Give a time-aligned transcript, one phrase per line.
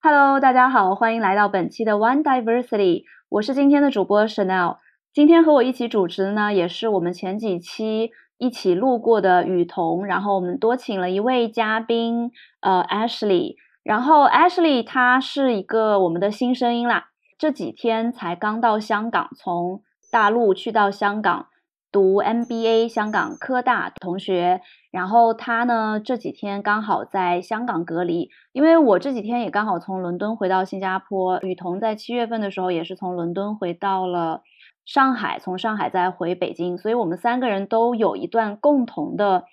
[0.00, 4.76] Hello，大家好，欢迎来到本期的 One Diversity，我是今天的主播 Chanel。
[5.12, 12.30] 今天和我一起主持的呢，也是我们前几期一起录过的雨桐，然后我们多请了一位嘉宾，
[12.60, 13.56] 呃，Ashley。
[13.82, 17.06] 然后 Ashley 她是一个我们的新声音啦，
[17.36, 21.48] 这几天才刚到香港，从大陆去到香港。
[21.90, 24.60] 读 MBA，香港科大同学，
[24.90, 34.42] 然后他呢这几天刚好在香港隔离，因为我这几天也刚好从伦敦回到新加坡，雨桐在七月份的时候也是从伦敦回到了
[34.84, 39.44] 上海，从上海再回北京，所以我们三个人都有一段共同的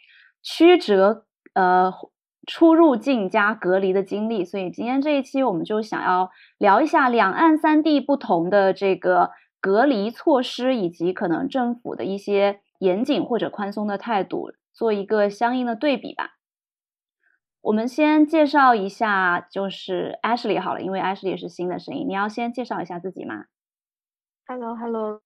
[0.43, 1.93] 曲折，呃，
[2.45, 9.31] 出入境加隔离的经历，所以今天这一期我们就想要聊一下两岸三地不同的这个。
[9.65, 16.35] 隔离措施以及可能政府的一些严谨或者宽松的态度，做一个相应的对比吧。
[17.61, 23.45] 我们先介绍一下，就是 Ashley 好了，因为 Ashley 是新的声音，你要先介绍一下自己吗
[24.45, 25.24] ？Hello，Hello。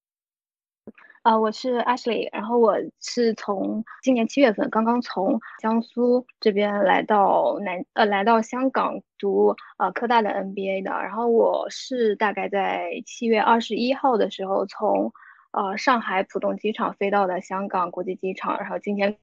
[1.29, 15.13] 啊，我是 Ashley，然后我是从今年七月份刚刚从江苏这边来到南呃来到香港读呃科大的 MBA 的，然后我是大概在七月二十一号的时候从
[15.51, 19.19] 呃上海浦东机场飞到的香港国际机场，然后今天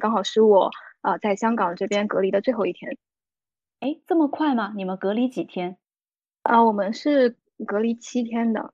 [0.00, 0.70] 刚好是我
[1.02, 2.96] 呃在香港这边隔离的最后一天。
[3.80, 4.72] 哎，这么快吗？
[4.74, 5.76] 你们隔离几天？
[6.44, 8.72] 啊，我们是隔离七天的。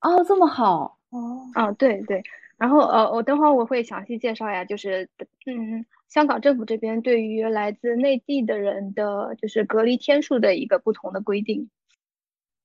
[0.00, 0.96] 哦，这么好。
[1.10, 2.22] 哦，啊，对对，
[2.56, 5.08] 然后呃，我等会儿我会详细介绍呀，就是
[5.46, 11.68] 嗯，香港政府这边对于来自内地的人的就是隔离天数的一个不同的规定。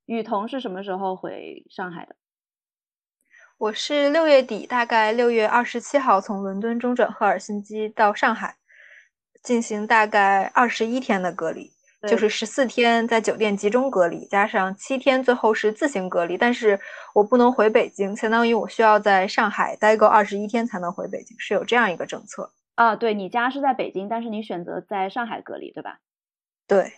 [0.06, 2.16] 雨桐是什么时候回上海的？
[3.58, 8.58] 我是六月底，大概六月二十七号从伦敦中转赫尔辛基到上海，
[9.42, 11.75] 进行大概二十一天的隔离。
[12.08, 16.80] 就是十四天在酒店集中隔离，加上七天最后是自行隔离，但是
[17.14, 22.96] 我不能回北京，相当于我需要在上海待够二十一天才能回北京，是有这样一个政策啊。
[22.96, 26.00] 对你家是在北京，但是你选择在上海隔离，对吧？
[26.68, 26.94] 对，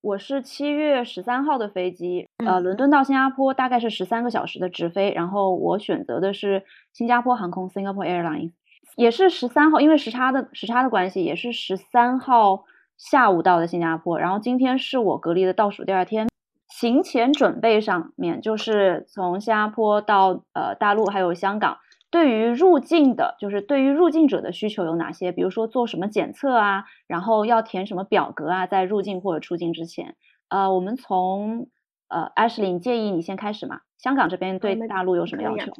[0.00, 8.52] 我是七月十三号的飞机，呃，伦敦到新加坡大概是十三个小时的直飞，然后我选择的是新加坡航空 （Singapore Airlines），
[8.96, 12.64] 也是十三号，因为时差的时差的关系，也是十三号。
[13.00, 16.28] 下午到的新加坡，然后今天是我隔离的倒数第二天。
[16.68, 21.78] 行前准备上面，就是从新加坡到呃大陆还有香港，
[22.10, 25.32] 对于入境的，就是对于入境者的需求有哪些？
[25.32, 30.14] 比如说做什么检测啊，然后要填什么表格啊，在入境或者出境之前。
[30.50, 31.68] 呃，我们从
[32.08, 33.80] 呃 Ashley 建议你先开始嘛。
[33.96, 35.72] 香港这边对大陆有什么要求？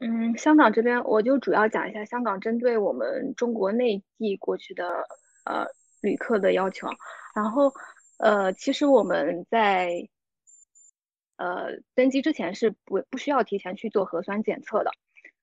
[0.00, 4.84] 嗯，香港这边我就主要讲一下香港针对我们中国内地过去的
[5.46, 5.66] 呃。
[6.06, 6.88] 旅客的要求，
[7.34, 7.72] 然后，
[8.18, 10.08] 呃，其实我们在，
[11.36, 14.92] 呃，登机之前是不不需要提前去做核酸检测的。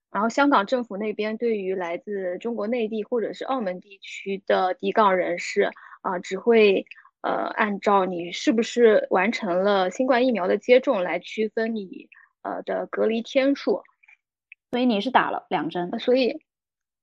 [0.09, 5.69] 然后，香港政府那边对于来自中国内地或者是澳门地区的抵港人士，
[6.01, 6.85] 啊，只会
[7.21, 12.07] 呃按照你是不是完成了新冠疫苗的接种来区分你
[12.41, 13.83] 呃的隔离天数。
[14.71, 16.41] 所以你是打了两针，所以。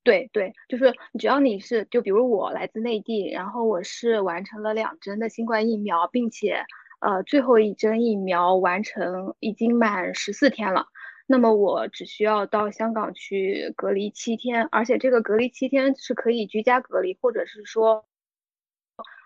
[0.03, 6.65] 对对，就是只要你是，就比如我来自内地，然后我是完成了两针的新冠疫苗，并且
[7.01, 10.87] 呃最后一针疫苗完成已经满十四天了，
[11.27, 18.05] 那么我只需要到香港去隔离七天，而且这个隔离七天是可以居家隔离，或者是说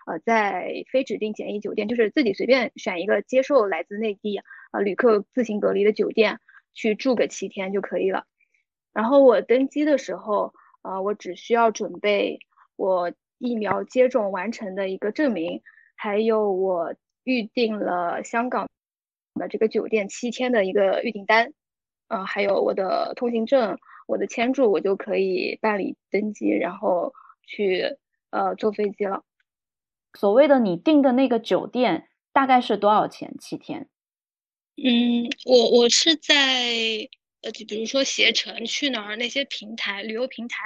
[0.06, 6.38] 呃在非指定检疫酒店，就是自己随便选一个接受来自内地啊旅客自行隔离的酒店
[6.74, 8.26] 去住个七天就可以了。
[8.92, 10.52] 然后我登机的时候。
[10.86, 12.38] 啊，我只需要准备
[12.76, 15.60] 我疫苗接种完成的一个证明，
[15.96, 18.68] 还有我预定了香港
[19.34, 21.52] 的这个酒店七天的一个预订单，
[22.06, 23.76] 啊，还有我的通行证、
[24.06, 27.96] 我的签注，我就可以办理登机，然后去
[28.30, 29.24] 呃坐飞机了。
[30.14, 33.34] 所谓的你订的那个酒店大概是多少钱？
[33.40, 33.88] 七天？
[34.76, 36.36] 嗯，我我是在。
[37.46, 40.64] 呃，就比如说携程、去哪儿那些平台，旅游平台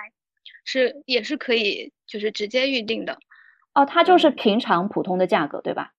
[0.64, 3.18] 是也是可以，就是直接预定的。
[3.74, 5.92] 哦，它就是平常普通的价格，对吧？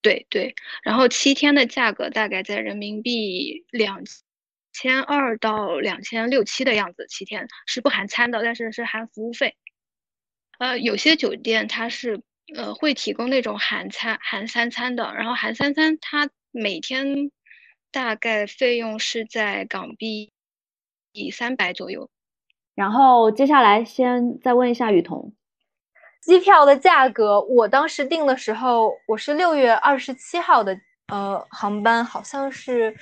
[0.00, 0.54] 对对。
[0.84, 4.04] 然后七天的价格大概在人民币两
[4.72, 9.56] 千二到两千六七的样子，七天是不含餐的，但是是含服务费。
[10.60, 12.22] 呃，有些酒店它是
[12.54, 17.32] 呃会提供那种含餐含三餐的，然后含三餐它每天。
[17.90, 20.32] 大概费用是在港币
[21.12, 22.08] 以三百左右，
[22.74, 25.32] 然后接下来先再问一下雨桐，
[26.22, 32.94] 机票的价格，我当时订的时候，我是六月二十七号的，呃，航班好像是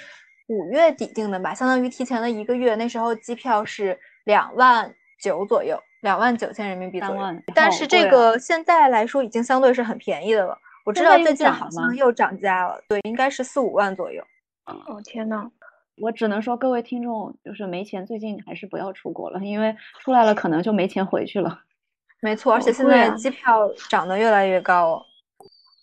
[0.48, 2.74] 五月底订的吧，相当于提前了一个月。
[2.76, 7.22] 那时候机票是两万九左右，两万九千人民币左右。
[7.54, 10.56] 但是这个现在来说已经相对是很便宜的了。
[10.84, 14.24] 我知道最近好像又涨价了，对，应该是四五万左右。
[14.66, 15.50] 哦天呐，
[15.96, 21.60] 我只能说各位听众就是没钱，最近还是不要出国了，因为出来了可能就没钱回去了。
[22.20, 25.02] 没错，而且现在机票涨得越来越高哦。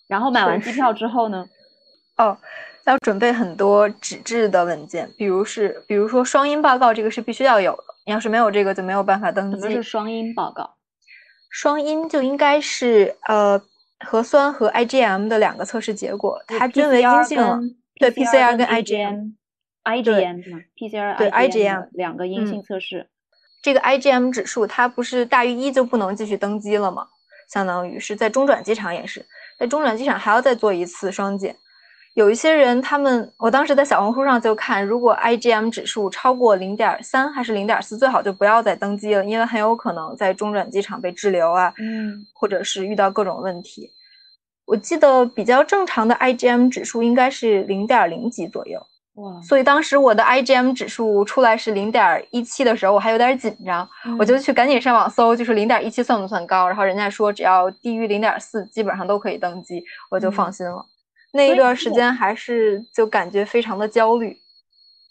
[0.08, 1.46] 然后买完机票之后呢？
[2.18, 2.36] 哦，
[2.84, 7.84] 要准备很多纸质的文件，比如是，比如说双音报告，这个是必须要有的。
[8.06, 9.58] 你要是没有这个，就没有办法登记。
[9.60, 10.74] 什么是双音报告？
[11.48, 13.60] 双音就应该是呃
[14.00, 17.76] 核酸和 IgM 的两个测试结果，它均为阴性。
[17.98, 23.08] 对 PCR 跟 IgM，IgM 是吗，PCR 对 IgM 两个阴性测试。
[23.62, 27.06] 这个 IgM 指数它不是大于一就不能继续登机了吗？
[27.48, 29.24] 相当于是在中转机场也是，
[29.58, 31.54] 在中转机场还要再做一次双检。
[32.14, 43.90] 有一些人，他们我当时在小红书上就看，如果 IgM 指数超过零点三还是零点四，最好就不要再登机了，因为很有可能在中转机场被滞留啊，嗯，或者是遇到各种问题。
[44.66, 48.80] 我记得比较正常的 IgM 指数应该是零点零几左右。
[49.14, 49.40] 哇！
[49.42, 53.88] 所以当时我的 IgM 指数出来是零点一七的时候，我还有点紧张，
[54.18, 56.66] 我就去赶紧上网搜，就是零点一七算不算高？
[56.66, 60.84] 然后人家说只要低于零点四，基本上都可以登机，我就放心了。
[61.32, 64.36] 那一段时间还是就感觉非常的焦虑。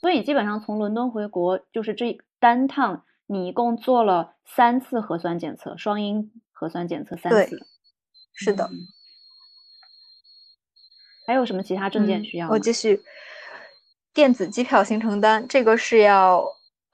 [0.01, 7.65] 所以基本上从伦敦回国，就是这单趟你一共做了三次核酸检测，双阴核酸检测三次。
[8.33, 8.69] 是的。
[11.25, 12.49] 还有什么其他证件需要？
[12.49, 13.03] 我继续。
[14.15, 16.45] 电子机票行程单，这个是要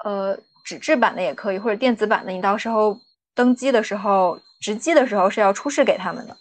[0.06, 2.98] 呃纸质版的也可以，或者电子版的，你到时候
[3.36, 6.38] 登机的时候值机的时候是要出示给他们的。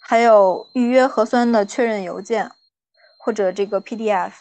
[0.00, 2.50] 还有预约核酸的确认邮件，
[3.18, 4.32] 或者这个 PDF，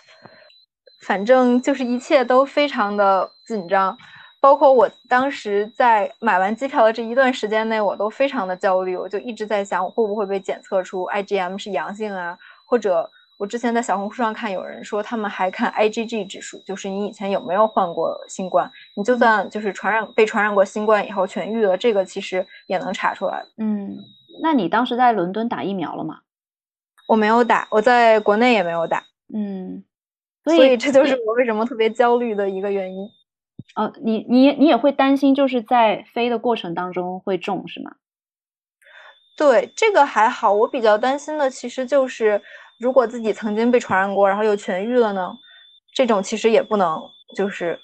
[1.05, 3.97] 反正就是一切都非常的紧张。
[4.45, 12.37] 包括我当时在买完机票的这一段时间内，我都非常的焦虑，我就一直在想我会不会被检测出 IgM 是阳性啊，
[12.67, 13.09] 或者。
[13.37, 23.43] 我之前在小红书上看有人说，他们还看 IgG 指数，就是你以前有没有患过新冠，你就算就是传染被传染过新冠以后痊愈了，这个其实也能查出来。
[23.57, 23.97] 嗯，
[24.41, 26.19] 那你当时在伦敦打疫苗了吗？
[27.09, 29.03] 我没有打，我在国内也没有打。
[29.33, 29.83] 嗯，
[30.45, 33.05] 所以这就是我为什么特别焦虑的一个原因。
[33.75, 37.91] 哦，你你你也会担心，就是在飞的过程当中会中是吗？
[39.37, 42.41] 对，这个还好，我比较担心的其实就是。
[42.77, 45.31] 如果自己曾经被传染过，然后又痊愈了呢？
[45.93, 47.01] 这种其实也不能，
[47.33, 47.79] 就是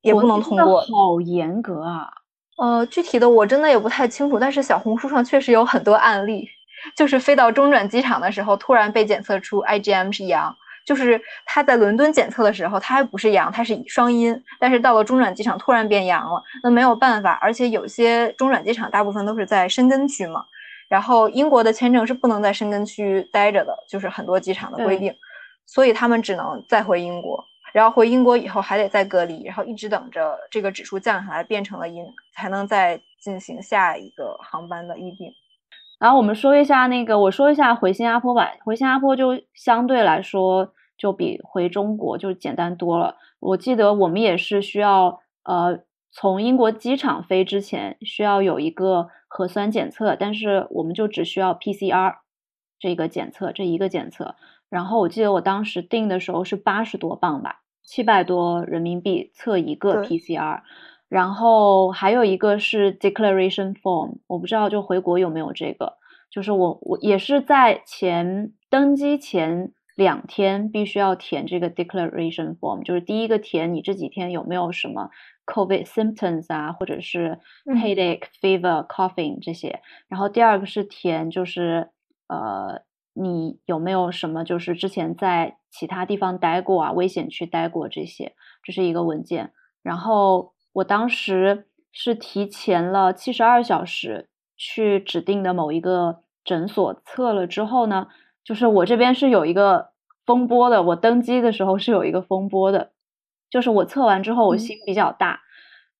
[0.00, 0.80] 也不能通过。
[0.80, 2.08] 好严格啊！
[2.56, 6.48] 呃，具体的我真的也不太清楚，但是小红书上确实有很多案例，
[6.96, 20.44] 就是飞到中转机场的时候，突然被检测出 IgM 是阳，就是他在伦敦检测的时候，他还不是阳，他是双阴，但是到了中转机场突然变阳了，那没有办法，而且有些中转机场大部分都是在申根区嘛。
[20.86, 25.14] 然后英国的签证是不能在申根区待着的，就是很多机场的规定，
[25.66, 27.42] 所以他们只能再回英国。
[27.72, 35.32] 然后回英国以后还得再隔离，然后一直等着这个指数降下来变成了阴，才能再进行下一个航班的预订。
[36.04, 38.52] 然后我们说一下那个，我说一下回新加坡吧。
[38.62, 43.16] 回新加坡就相对来说就比回中国就简单多了。
[43.40, 45.80] 我记得我们也是需要呃。
[46.12, 52.16] 从英国机场飞之前需要有一个核酸检测，但是我们就只需要 PCR
[52.78, 54.36] 这个检测这一个检测。
[54.68, 60.60] 然后我记得我当时订的时候是八十多磅吧，七百多人民币测一个 PCR。
[61.14, 65.94] 然后还有一个是 declaration form，我不知道就回国有没有这个，
[66.28, 75.10] 就是我我也是在前登机前两天必须要填这个 declaration form，就是第一个填你这几天有没有什么。
[75.46, 79.82] COVID symptoms 啊，或者是 headache、fever、coughing 这些。
[80.08, 81.90] 然后第二个是填，就是
[82.28, 82.80] 呃，
[83.12, 89.52] 你有没有什么就是之前在其他地方待过啊，危险区待过这些，这是一个文件。
[89.82, 98.08] 然后我当时是提前了七十二小时去指定的某一个诊所测了之后呢，
[98.44, 99.90] 就是我这边是有一个
[100.26, 102.92] 风波的，我登机的时候是有一个风波的。
[103.50, 105.40] 就是我测完之后，我心比较大，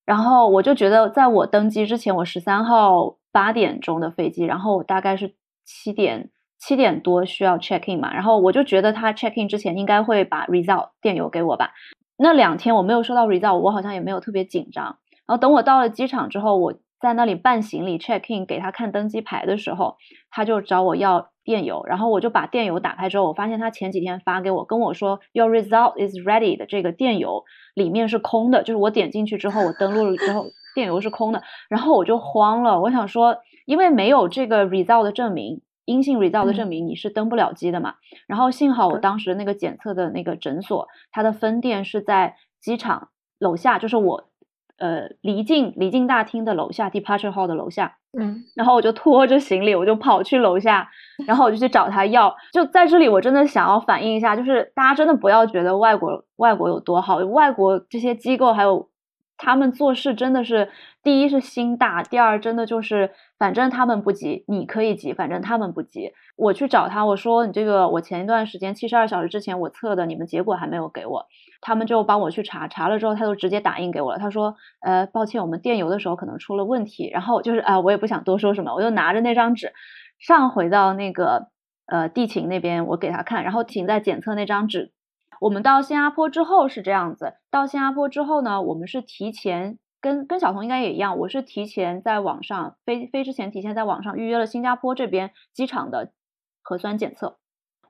[0.04, 11.72] 然后我就觉得，在我登机之前，我十三号八点钟的飞机，然后我大概是七点七点多需要 check in 嘛，然后我就觉得他 check in 之前应该会把 result 电邮给我吧。
[12.16, 14.98] 那两天我没有收到 result，我好像也没有特别紧张。
[15.26, 19.96] 然后等我到了机场之后，我在那里办行李 check in 给他看登机牌的时候，
[20.30, 27.44] 他就找我要电邮，然后我就把电邮打开之后，我发现他前几天发给我跟我说 Your result is ready 的这个电邮
[27.74, 35.62] 里面是空的，就是我点进去之后，我登录了之后电邮是空的，然后我就慌了，我想说，因为没有这个 result 的证明。
[35.84, 37.94] 阴性 result 的证明你是登不了机的嘛？
[38.26, 44.24] 然后幸好我当时那个检测的那个诊所，它的分店是在机场楼下，就是我
[44.78, 47.96] 呃离境离境大厅的楼下，departure hall 的楼下。
[48.18, 50.88] 嗯，然后我就拖着行李，我就跑去楼下，
[51.26, 52.34] 然后我就去找他要。
[52.52, 58.88] 就在这里，我真的想要反映一下，就是大家真的不要觉得外国外国有多好，外国这些机构还有。
[59.36, 60.70] 他们做事真的是，
[61.02, 66.12] 第一是心大，第二真的就是，反正他们不急，你可以急，反正他们不急。
[66.36, 71.26] 我去找他，我说你这个，我前一段时间七十二小时之前我测的，你们结果还没有给我，
[71.60, 74.18] 他们就帮我去查，查了之后他就直接打印给我了。
[74.18, 77.10] 他说，呃，抱歉，我们电邮的时候可能出了问题。
[77.12, 79.72] 然后就是啊，我也不想多说什么，我就拿着那张纸
[80.18, 81.48] 上回到那个
[81.86, 84.93] 呃地勤那边，我给他看，然后停在检测那张纸。
[85.44, 96.12] 我们到新加坡之后是这样子，到新加坡之后呢，我们是提前跟跟小童应该也一样，我是提前在网上飞飞之前提前在网上预约了新加坡这边机场的
[96.62, 97.36] 核酸检测。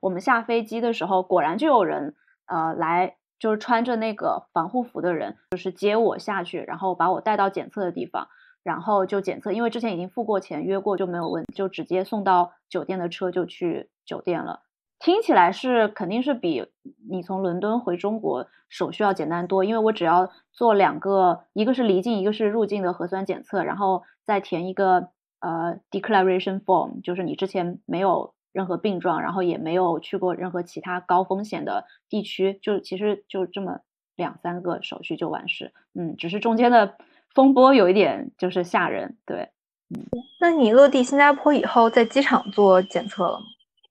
[0.01, 8.27] 我们下飞机的时候，果然就有人呃来，就是穿着那个防护服的人，就是接我下去，然后把我带到检测的地方，
[8.63, 14.63] 然后就检测，因为之前已经付过钱约过就没有问，就直接送到酒店的车就去酒店了。
[14.99, 16.65] 听起来是肯定是比
[17.09, 25.09] 你从伦敦回中国手续要简单多，因为我只要做两个，一个是离境，一个是入境的核酸检测，然后再填一个
[25.39, 33.79] 呃 declaration form，就是你之前没有任何病状，然后也没有去过任何其他高风险的地区，就其实就这么
[34.15, 35.73] 两三个手续就完事。
[35.93, 36.95] 嗯，只是中间的
[37.33, 39.49] 风波有一点就是吓人，对。
[39.95, 40.03] 嗯，
[40.39, 43.45] 那你落地新加坡以后，在机场做检测了吗？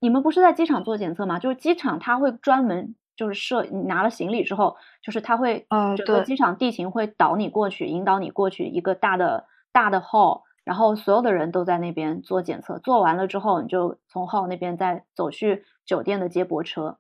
[0.05, 1.39] 你们不是在机场做检测吗？
[1.39, 16.99] 就是机场他会专门就是设，你拿了行李之后，就是他会，嗯，整个机场地勤会导你过去，引导你过去一个大的大的 hall，然后所有的人都在那边做检测，做完了之后，你就从 hall 那边再走去酒店的接驳车。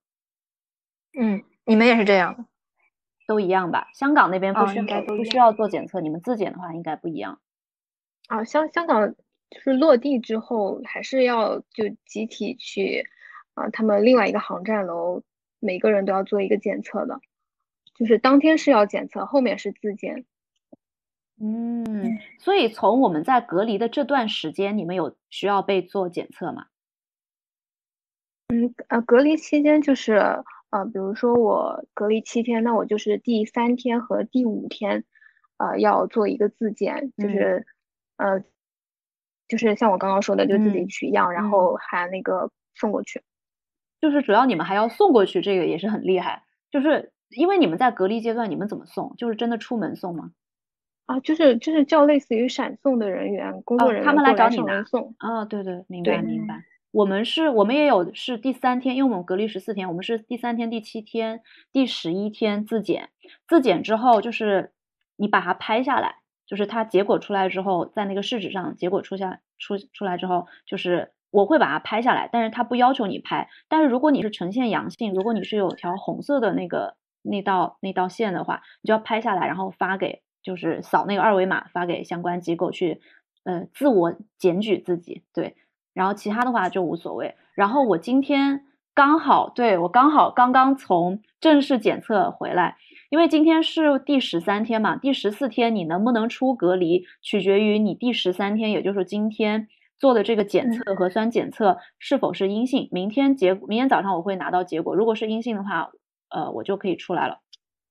[1.20, 2.46] 嗯，你们也是这样，
[3.28, 3.88] 都一样吧？
[3.92, 7.38] 香港那边不需不需要做检测，你们自检的话应该不一样。
[8.28, 9.14] 啊，香香港。
[9.54, 13.06] 就是落地之后，还是要就集体去
[13.54, 15.22] 啊，他们另外一个航站楼，
[15.60, 17.20] 每个人都要做一个检测的，
[17.94, 20.24] 就是当天是要检测，后面是自检。
[21.40, 26.66] 嗯，所以从我们在隔离的这段时间，你们有需要被做检测吗？
[28.48, 30.14] 嗯，呃，隔离期间就是
[30.70, 35.04] 呃，比如说我隔离七天，那我就是第三天和第五天，
[35.58, 37.64] 呃，要做一个自检，就是
[38.16, 38.42] 呃。
[39.56, 43.22] 就是像我刚刚说的，就自己取样，然后还那个送过去。
[44.00, 46.42] 就是主要你们还要送过去，这个也是很厉害。
[46.70, 49.14] 就是因为你们在隔离阶段，你们怎么送？
[49.16, 50.32] 就是真的出门送吗？
[51.06, 55.14] 啊，就是就是叫类似于闪送的人员、工作人员，他们来找你拿送。
[55.18, 56.64] 啊，对对，明白明白。
[56.90, 61.40] 我们是，我们也有是第三天，因为我们隔离十四天，我们是第三天、第七天、
[61.72, 63.08] 第十一天自检。
[63.48, 64.72] 自检之后，就是
[65.16, 66.16] 你把它拍下来。
[66.46, 73.48] 就是它结果出来之后，在那个试纸上结果出下出出来之后，就是我会把它拍下来，但是它不要求你拍。
[73.68, 83.00] 但是如果你是呈现阳性，如果你是有条红色的那个那道那道线的话，你就要拍下来，然后发给就是扫那个二维码发给相关机构去
[83.44, 85.22] 呃自我检举自己。
[85.32, 85.56] 对，
[85.92, 87.34] 然后其他的话就无所谓。
[87.54, 92.76] 然后我今天刚好对我刚好刚刚从正式检测回来。
[93.14, 102.88] 因为今天是第十三天嘛，第十四天你能不能出隔离，取决于你第十三天，也就是今天做的这个检测核酸检测是否是阴性。
[102.90, 105.92] 明天结，明天早上我会拿到结果，如果是阴性的话，
[106.28, 107.38] 呃，我就可以出来了。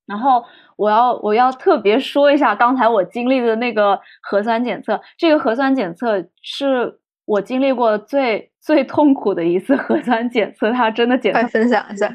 [0.05, 0.43] 然后
[0.75, 11.39] 我要我要特别说一下刚才我经历的那个核酸检测，这个核酸检测是我经历过最最痛苦的一次核酸检测，它真的检测。
[11.39, 12.13] 快分享一下。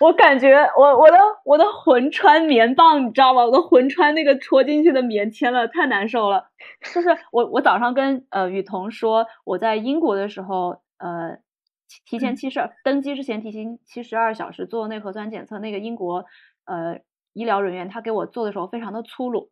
[0.00, 3.44] 我感觉我我的我的魂穿棉棒，你知道吗？
[3.44, 6.48] 我的魂穿那个戳进去的棉签了，太难受了。
[6.94, 11.36] 就是我我早上跟呃雨桐说，我在英国的时候，呃
[12.06, 16.24] 提前七十二登机之前提前七十二小时做那核酸检测，那个英国
[16.64, 17.00] 呃
[17.34, 19.50] 医疗人员他给我做的时候非常的粗鲁。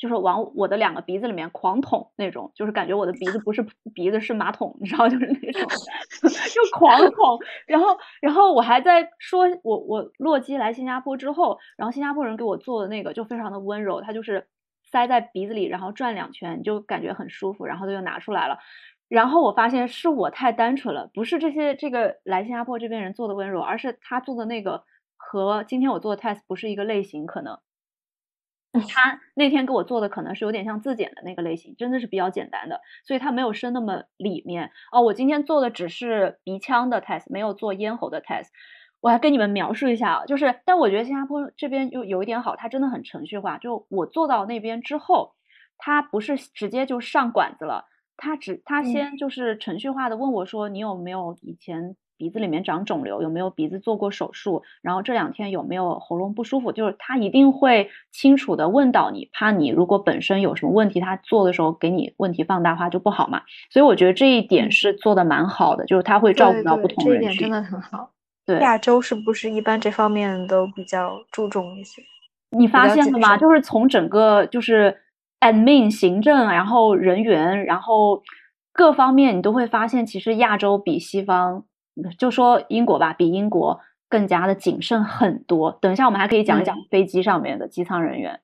[0.00, 3.64] 就是往我的两个鼻子里面狂捅那种，就是感觉我的鼻子不是
[3.94, 5.62] 鼻子是马桶，你知道，就是那种
[6.22, 7.38] 就狂捅。
[7.66, 7.88] 然后，
[8.22, 14.48] 然后我还在说，我我洛基来新加坡之后，然后新加坡人给我做的那个就非常的温柔，他就是
[14.90, 18.58] 塞在鼻子里，然后转两圈，就感觉很舒服，然后他就拿出来了。
[19.06, 24.84] 然后我发现是我太单纯了，不是这些这个来新加坡这边人做的温柔，而是他做的那个
[25.18, 27.58] 和今天我做的 test 不是一个类型，可能。
[28.88, 35.02] 他那天给我做的可能是有点像自检的那个类型，真的是比较简单的，所以他没有深那么里面哦。
[35.02, 38.48] 我今天做的只是鼻腔的 test，没有做咽喉的 test。
[39.00, 43.56] 我还跟你们描述一下啊，就是，但我觉得新加坡这边又有一点好，它真的很程序化。
[43.56, 45.32] 就我做到那边之后，
[45.78, 47.86] 他不是直接就上管子了，
[48.18, 63.40] 他只他先就是程序化的问我说，你有没有以前鼻子里面长肿瘤，有没有鼻子做过手术，然后这两天有没有喉咙不舒服，就是他一定会清楚的问到你，怕你如果本身有什么问题，他做的时候给你问题放大化就不好嘛。
[63.70, 68.10] 所以我觉得这一点是做的蛮好的，就是他会照顾到不同人群，真的很好。
[68.44, 72.02] 对亚洲是不是一般这方面都比较注重一些？
[72.50, 73.38] 你发现了吗？
[73.38, 74.94] 就是从整个就是
[75.40, 78.20] admin 行政，然后人员，然后
[78.72, 81.64] 各方面，你都会发现，其实亚洲比西方，
[82.18, 85.78] 就说英国吧，比英国更加的谨慎很多。
[85.80, 88.40] 等一下，我们还可以讲一讲飞机上面的机舱人员。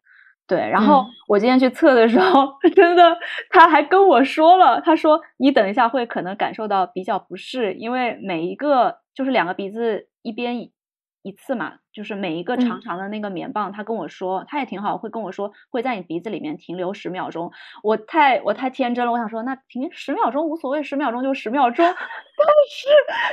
[0.46, 3.16] 对，然后我今天去测的时候， 真的，
[3.50, 8.98] 他还跟我说了，他说你等一下会可能感受到比较不适，因为每一个。
[9.16, 10.74] 就是两个鼻子一边一
[11.22, 17.50] 一次嘛，就是每一个长长的那个棉棒，他跟我说，他也挺好，会跟我说会在你鼻子里面停留十秒钟。
[17.82, 21.86] 我太我太天真了，我想说那停十秒钟无所谓，十秒钟就十秒钟。
[21.88, 22.88] 但是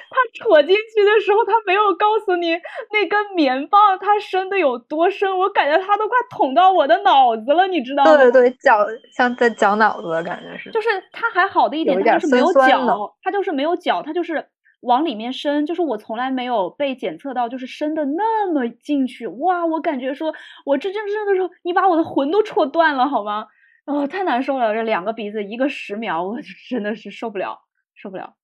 [0.09, 2.53] 他戳进去的时候，他没有告诉你
[2.93, 8.15] 那根棉棒它深的有多深，我感觉他都快捅到我的脑子了，你知道吗？
[8.15, 8.77] 对对对，绞
[9.11, 10.71] 像在绞脑子的感觉是。
[10.71, 14.47] 就是他还好的一点，他就是没有绞，他就是没有绞，他就是。
[14.83, 19.65] 往里面伸，就是我从来没有被检测到，就是伸的那么进去，哇！
[19.65, 20.33] 我感觉说，
[20.65, 23.47] 我这真真的时候，你把我的魂都戳断了，好吗？
[23.85, 26.37] 哦，太难受了，这两个鼻子，一个十秒，我
[26.69, 27.61] 真的是受不了，
[27.95, 28.35] 受不了。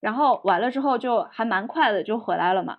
[0.00, 2.78] 然后完了之后就还蛮快的就回来了嘛。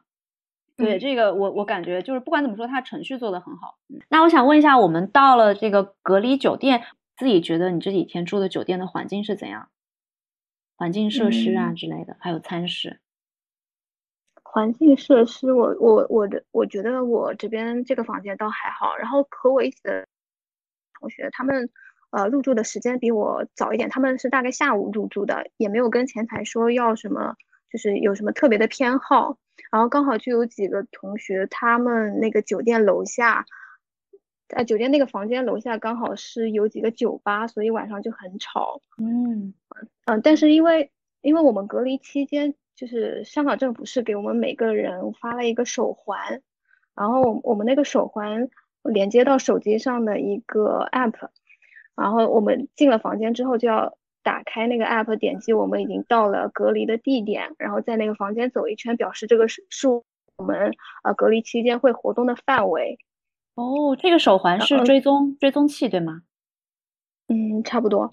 [0.75, 3.77] 对，这个我我感觉就是不管怎么说，它程序做的很好。
[4.10, 6.83] 那我想问一下，我们到了这个隔离酒店，
[7.16, 9.70] 自己觉得你这几天住的酒店的环境是怎样？
[10.77, 13.00] 环境设施啊之类的，还有餐食。
[14.44, 18.96] 环境设施，我我我的我觉得我这边这个房间倒还好。
[18.96, 20.07] 然后和我一起的
[21.00, 21.70] 同学，他们
[22.11, 27.35] 呃入住的时间比我早一点，他们是大概下午入住的，也没有跟前台说要什么，
[27.72, 29.37] 就是有什么特别的偏好。
[29.72, 33.46] 然后刚好就有几个同学，他们那个酒店楼下。
[34.48, 38.81] 在酒店那个房间楼下刚好是有几个酒吧，所以晚上就很吵。
[38.98, 39.53] 嗯
[40.05, 46.42] 嗯，但是因为因为我们隔离期间，就是香港政府是给我们每个人发了一个手环，
[46.96, 48.50] 然后我们那个手环
[48.83, 51.27] 连接到手机上的一个 app，
[51.96, 60.03] 然后我们进了房间之后就要打开那个 app，点击我们已经到了隔离的地点，然后在那个房间走一圈，表示这个是是我
[60.46, 60.72] 们
[61.03, 62.98] 呃隔离期间会活动的范围。
[63.57, 66.22] 哦，这个手环是追踪追踪器对吗？
[67.27, 68.11] 嗯，差不多。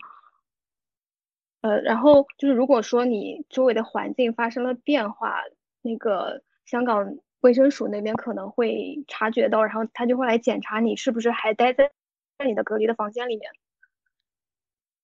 [1.60, 5.36] 呃，然后就是如果说你周围的环境发生了变化，
[5.82, 11.90] 那个香港卫生署那边可能会察觉到，然后他就会来检查你是不是还待在
[12.38, 13.50] 在你的隔离的房间里面。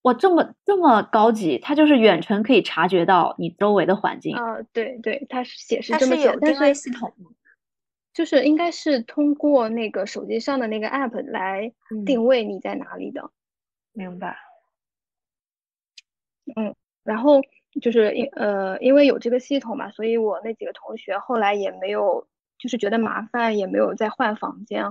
[0.02, 4.34] 哇，这么这么高级，它就是远程可以察觉到你周围的环境。
[4.34, 7.12] 啊，对对，它是显示这么写，但是系统。
[8.12, 11.72] 就是应该是通过那个手机上的那个 app 来
[12.04, 13.30] 定位你在哪里的，
[13.92, 14.36] 明白？
[16.56, 17.40] 嗯，然后
[17.80, 22.26] 就是因呃因为有这个系统嘛，所以我那几个同学后来也没有
[22.58, 24.84] 就是觉得麻烦，也没有再换房间。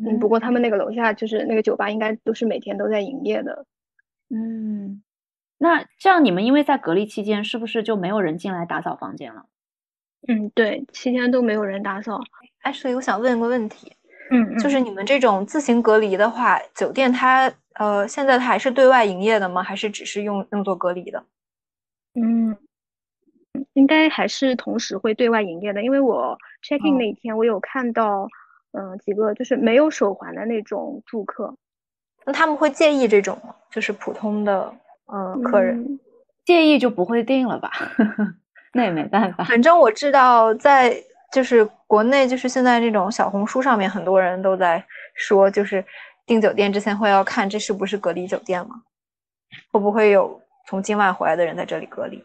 [0.00, 3.66] 嗯，不过他们那个楼下就是那个酒吧，应该都是每天都在营业的。
[4.28, 5.02] 嗯，
[5.58, 9.46] 那这样你们因为在隔离期间，是不是就没有人进来打扫房间了？
[10.26, 12.20] 嗯，对，七天都没有人打扫。
[12.62, 13.92] 哎，所以我想问个问题，
[14.30, 19.62] 嗯，就是你们这种自行隔离的话，酒店它呃现在它还是对外营业的吗？
[19.62, 21.24] 还是只是用用作隔离的？
[22.14, 22.56] 嗯，
[23.74, 28.28] 应该还是同时会对外营业的，因为我 check in 那天我有看到，
[28.72, 31.54] 嗯，几个就是没有手环的那种住客，
[32.26, 33.54] 那他们会介意这种吗？
[33.70, 34.74] 就是普通的
[35.06, 36.00] 嗯客人
[36.44, 37.70] 介意就不会订了吧？
[38.78, 40.96] 那也没办法，反正我知道，在
[41.32, 45.84] 就是国内，就是现在这种小红书上面，很多人都在说，就是
[46.24, 48.76] 订酒店之前会要看这是不是隔离酒店嘛，
[49.72, 52.22] 会不会有从境外回来的人在这里隔离？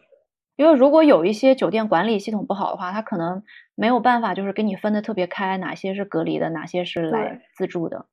[0.54, 3.42] 因为如果有一些酒店管理系统不好的话，他可能
[3.74, 8.06] 没有办法，就是给你分的特别开，哪些是隔离的，哪些是来自助的。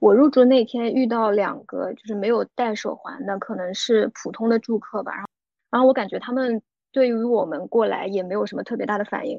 [0.00, 5.12] 我入住那天遇到两个就是没有戴手环的，可能是普通的住客吧。
[5.12, 5.26] 然后，
[5.72, 6.62] 然后我感觉他们
[6.96, 9.38] 对于我们过来也没有什么特别大的反应。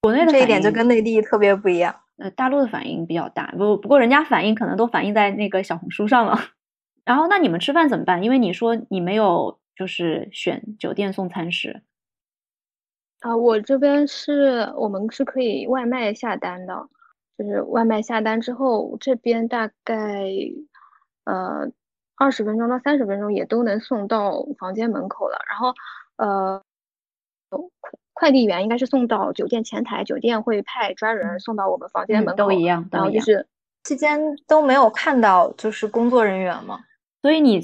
[0.00, 1.94] 国内的这一点就跟内地特别不一样。
[2.16, 6.36] 呃，大陆的反应比较大，不不过人家反应可能都反映在那个小红书上了。
[7.06, 8.24] 然后，那你们吃饭怎么办？
[8.24, 11.82] 因为你说你没有就是选酒店送餐时。
[13.20, 16.88] 啊，我这边是我们是可以外卖下单的。
[17.38, 20.24] 就是外卖下单之后，这边大概
[21.26, 21.70] 呃
[22.16, 25.38] 二十分钟到三十分钟也都能送到房间门口了。
[25.48, 25.72] 然后
[26.16, 26.62] 呃
[28.12, 32.36] 快递员应该是送到酒店前台，酒店会派专人送到我们房间门口。
[32.36, 33.46] 都一样，然后就是
[33.84, 36.80] 期间都没有看到就是工作人员嘛？
[37.20, 37.60] 所以你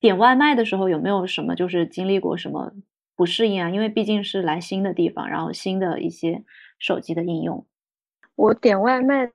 [0.00, 2.72] 点外卖的时候有没有什么就是经历过什么
[3.16, 3.70] 不适应啊？
[3.70, 6.44] 因为毕竟是来新的地方，然后新的一些
[6.78, 7.64] 手机的应用。
[8.34, 9.30] 我点外卖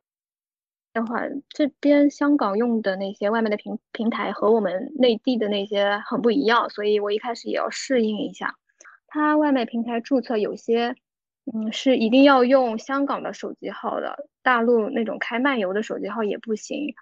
[0.93, 8.55] 的话，这边香港用的那些外卖的平平台和我们内地的那些很不一样，所以我一开始也要适应一下。
[9.07, 10.95] 它外卖平台注册有些，
[11.53, 16.93] 嗯，是一定要用香港的手机号的，大陆那种开漫游的手机号也不行。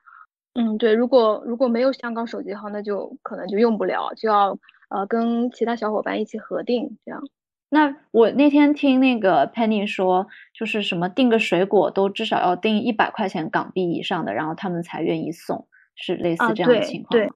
[0.54, 4.58] 嗯，对，如果如果没有香港手机号，那就可能就用不了，就要
[4.89, 7.22] 呃跟其他小伙伴一起核定这样。
[7.68, 17.28] 那我那天听那个 Penny 说，就是什么订个水果都至少要订一百块钱港币以上的，然后他们才愿意送，是类似这样的情况吗？
[17.28, 17.34] 对，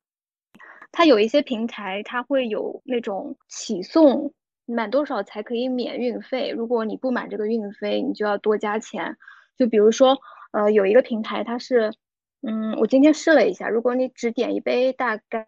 [0.93, 4.31] 它有一些平台，它会有那种起送，
[4.73, 6.49] 满多少才可以免运费。
[6.51, 9.17] 如果你不满这个运费，你就要多加钱。
[9.57, 10.17] 就比如说，
[10.51, 11.93] 呃，有一个平台，它是，
[12.41, 15.47] 嗯，我今天试了一下，如果你只点一杯大概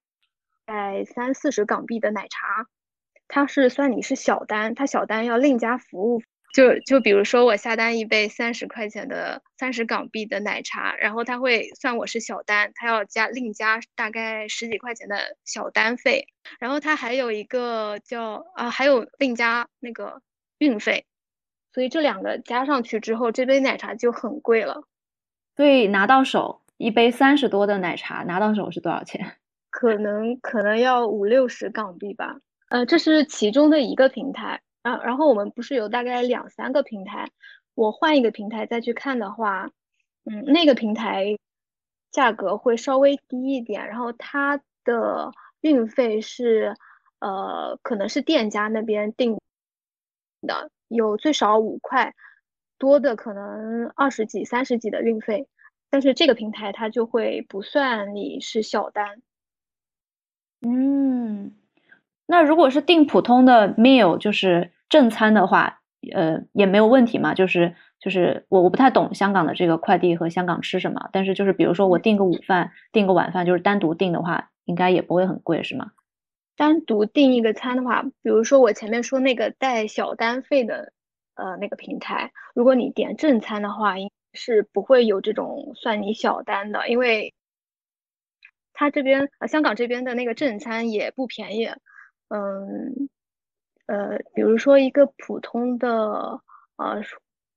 [0.68, 2.68] 在三四十港币的奶茶。
[3.34, 6.22] 它是算你是小单，它小单要另加服务。
[6.54, 16.28] 就就比如说我下单一杯三十块钱的三十港币的奶茶，然后他会算我是小单，他要加另加大概十几块钱的小单费。
[16.60, 20.22] 然后他还有一个叫啊，还有另加那个
[20.58, 21.06] 运费。
[21.74, 24.84] 所以这两个加上去之后，这杯奶茶就很贵了。
[25.56, 29.38] 所以拿到手一杯三十多的奶茶，拿到手是多少钱？
[29.72, 32.40] 可能可能要五六十港币吧。
[32.68, 37.30] 呃，这是其中的一个平台，然然后我们不是有大概两三个平台，
[37.76, 39.70] 我换一个平台再去看的话，
[40.26, 41.38] 嗯，那个平台
[42.12, 46.76] 价格会稍微低一点，然后它的运费是，
[47.20, 49.40] 呃，可能是店家那边定
[50.42, 52.16] 的，有最少五块，
[52.80, 55.48] 多的可能二十几、三十几的运费，
[55.92, 59.22] 但是这个平台它就会不算你是小单，
[60.62, 61.61] 嗯。
[62.32, 65.82] 那如果是订普通的 meal，就是正餐的话，
[66.14, 67.34] 呃，也没有问题嘛。
[67.34, 75.92] 就是就是我我不太懂香港的这个快递和香港吃什么，但是就是比如说我订个午饭，订个晚饭，就是单独订的话，应该也不会很贵，是吗？
[76.56, 80.94] 单独订一个餐的话，比如说我前面说那个带小单费的，
[81.36, 87.34] 呃，那个平台，如果你点正餐的话，应是不会有这种算你小单的，因为
[88.72, 91.70] 他这边呃香港这边的那个正餐也不便宜。
[92.34, 93.10] 嗯，
[93.88, 95.90] 呃，比如说一个普通的
[96.78, 97.04] 呃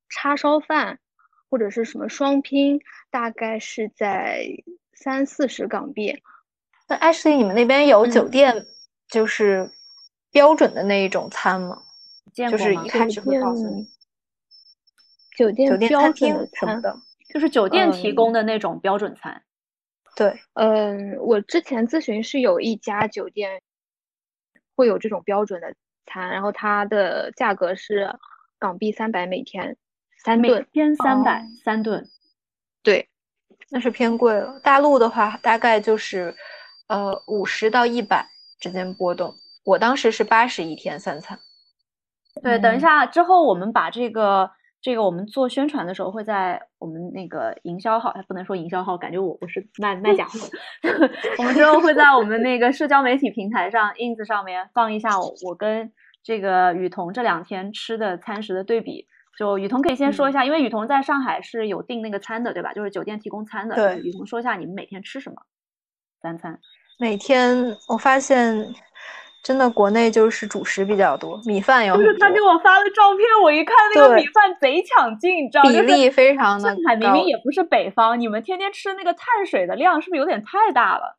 [0.09, 0.99] 叉烧饭，
[1.49, 4.45] 或者是什么双拼，大概是在
[4.93, 6.21] 三四十港币。
[6.89, 8.67] 那 Ashley，你们那边有酒店
[9.07, 9.71] 就是
[10.33, 11.81] 标准的那一种餐吗？
[12.35, 13.87] 就是一开始会告诉你，
[15.37, 16.99] 酒店酒店餐厅什么的，
[17.33, 19.45] 就是酒店提供的那种标准餐。
[20.17, 23.63] 对，嗯，我之前咨询是有一家酒店。
[24.75, 25.75] 会有这种标准的
[26.07, 28.15] 餐，然后它的价格是
[28.59, 29.77] 港币三百每天
[30.23, 32.09] 三顿，天三百三顿，
[32.83, 33.09] 对，
[33.71, 34.61] 那是偏贵了。
[34.63, 36.35] 大陆的话大概就是
[36.89, 38.27] 呃五十到一百
[38.59, 39.35] 之间波动。
[39.65, 41.39] 我当时是八十一天三餐。
[42.43, 44.51] 对，等一下之后我们把这个。
[44.85, 50.39] 这个我们做宣传的时候会在我们那个营销号，还不能说营销号，感觉我不是卖 卖假货。
[51.39, 55.91] 我们之后会在我们那个社交媒体平台上，ins 上面放一下我我跟
[56.23, 59.07] 这个雨桐这两天吃的餐食的对比。
[59.39, 62.75] 就雨桐可以先说一下，因为雨桐在上海是有订那个餐的，对吧？
[62.75, 63.75] 就是酒店提供餐的。
[63.75, 65.37] 对，雨桐说一下你们每天吃什么
[66.21, 66.61] 三餐。
[66.99, 68.75] 每天我发现。
[69.45, 71.95] 真的，国内就是主食比较多，米饭有。
[71.99, 75.71] 就是他给我发的照片，我一看那个米饭贼抢镜，你知道吗？
[75.71, 76.71] 比例非常的。
[76.71, 81.19] 上海明明也不是北方，你们天天吃那个碳水的量是不是有点太大了？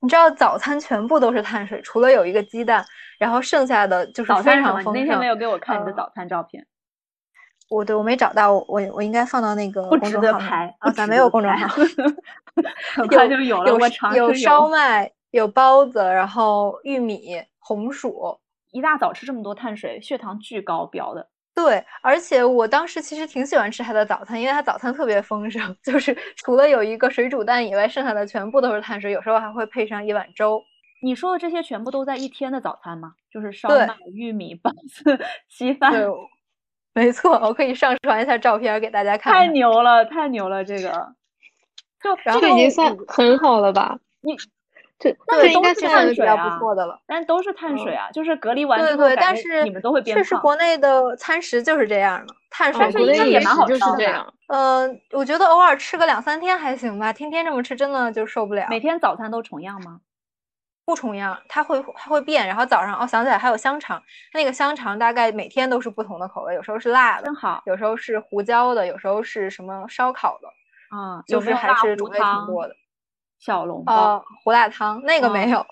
[0.00, 2.84] 你知道早餐全部都是碳水，除了有一个鸡蛋，
[3.18, 4.92] 然后剩下的就是非常丰盛。
[4.94, 6.64] 那天没有给我看你的早餐照片。
[7.70, 11.66] 我对我没找到，我我应该放到那个不值得拍啊，咱没有公众号，
[12.94, 13.70] 很快就有了。
[14.14, 18.38] 有有烧麦，有包子，然后玉米、红薯，
[18.72, 21.26] 一大早吃这么多碳水，血糖巨高标的。
[21.54, 30.60] 对，而且我当时其实挺喜欢吃他的早餐，因为他早餐特别丰盛， 就是除了有一个水煮蛋以外，剩下的全部都是碳水，有时候还会配上一碗粥。
[31.00, 33.12] 你说的这些全部都在一天的早餐吗？
[33.30, 35.92] 就是烧麦、玉米、包子、稀饭。
[35.92, 36.06] 对，
[36.92, 39.32] 没错，我可以上传一下照片给大家看。
[39.32, 41.14] 太牛了，太牛了，这个
[42.02, 43.96] 就这个已经算很好了吧？
[44.22, 44.36] 你。
[44.98, 47.00] 这那应该是碳水啊，不错的了。
[47.06, 50.22] 但都是碳水啊，就是隔离完之后，但是你们都会变胖。
[50.22, 54.32] 确实，国内的餐食就是这样的，碳水应该也蛮好吃的。
[54.48, 58.66] 嗯，我觉得偶尔吃个两三天还行吧，天天这么吃真的就受不了。
[58.70, 60.00] 每天早餐都重样吗？
[60.86, 62.46] 不重样，它会它会变。
[62.46, 64.02] 然后早上哦，想起来还有香肠，
[64.34, 70.48] 那个香肠大概每天都是不同的口味，有时候是辣的，真好；有时候是胡椒的，有时候是什么烧烤的。
[70.96, 72.76] 啊，就是还是种类挺多的。
[73.44, 75.66] 小笼包、胡辣汤那个没有。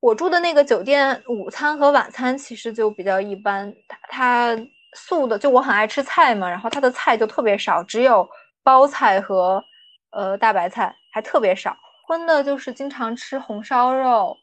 [0.00, 3.72] 我住的那个酒店，午餐和晚餐其实就比较一般。
[4.10, 4.54] 它
[4.94, 8.28] 素的，就我很爱吃菜嘛，然后它的菜就特别少，只有
[8.62, 9.64] 包菜和
[10.10, 11.74] 呃大白菜，还特别少。
[12.06, 14.36] 荤的就是经常吃红烧肉，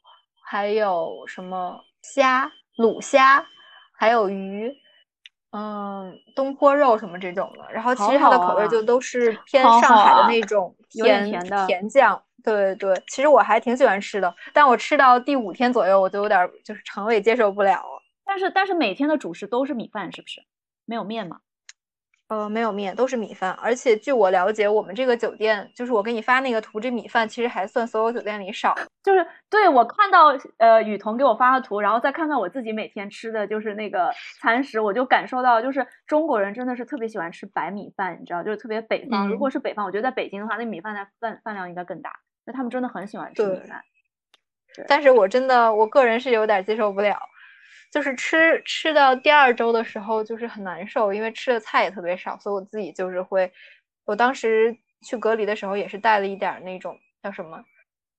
[0.43, 3.45] 还有什么虾、卤虾，
[3.95, 4.73] 还有鱼。
[5.51, 11.29] 嗯，东坡肉什么这种的，然后其实它的口味就都是偏上海的那种甜
[11.67, 12.21] 甜酱。
[12.43, 18.01] 对对对，其实我还挺喜欢吃的，但我吃到第五天左右，我就有点就是肠胃接受不了了。
[18.25, 20.41] 但是但是每天的主食都是米饭，是不是？
[20.85, 21.39] 没有面吗？
[22.29, 23.51] 呃，没有面，都是米饭。
[23.53, 28.75] 而且据我了解，我们这个酒店，就是我给你发那个图，这米饭其实还算所有酒店里少。
[29.03, 39.27] 就是对我看到呃雨桐给我发的图，然后再看看我自己每天吃的就是那个餐食，我就感受到，就是中国人真的是特别喜欢吃白米饭，你知道，就是特别北方。
[39.27, 42.11] 如果是北方，我觉得在北京的话，那米饭的饭饭量应该更大。
[42.45, 43.81] 那他们真的很喜欢吃米饭。
[44.87, 47.17] 但是我真的，我个人是有点接受不了。
[47.91, 53.51] 就是吃吃到第二周的时候，就是很难受，因为吃的菜也特别少，所以我自己就是会，
[54.05, 54.75] 我当时
[55.05, 57.59] 去隔离的时候也是带了一点那种叫什么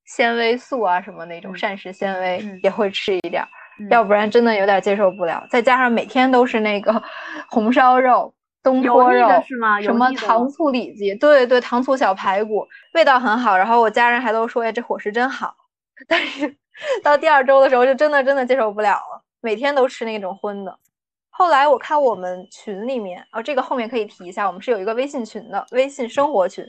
[0.05, 3.45] 纤维素啊，什么那种膳食纤维也会吃一点，
[3.91, 5.47] 要不然真的有点接受不了。
[5.51, 7.03] 再加上每天都是那个
[7.49, 9.81] 红烧肉、东坡肉是吗？
[9.81, 13.57] 什么糖醋里脊，对对，糖醋小排骨，味道很好。
[13.57, 15.55] 然后我家人还都说，哎，这伙食真好。
[16.09, 16.57] 但是
[17.05, 19.23] 到第二周的时候，就真的真的接受不了了。
[19.40, 20.79] 每天都吃那种荤的，
[21.31, 26.66] 后来我看我们群里面，哦，这个后面可以提一下，我们是有一个微信群的，微信生活群，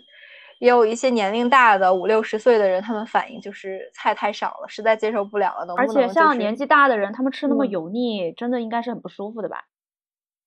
[0.60, 6.03] 也有一些年龄大的五六十岁的人，他们反映就是菜太少了，实在接受不了了，能不能？
[6.03, 9.65] 而且像年纪大的人，他们吃那么油腻，真的应该是很不舒服的吧？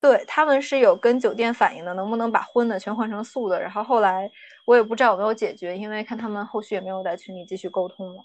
[0.01, 3.61] 对他们是有跟酒店反映的，能不能把荤的全换成素的？
[3.61, 4.31] 然后后来
[4.67, 8.23] 我也不知道有没有解决，因为看他们后续也没有在群里继续沟通了。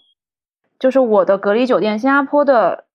[0.78, 2.86] 就是我的隔离酒店，新加坡的。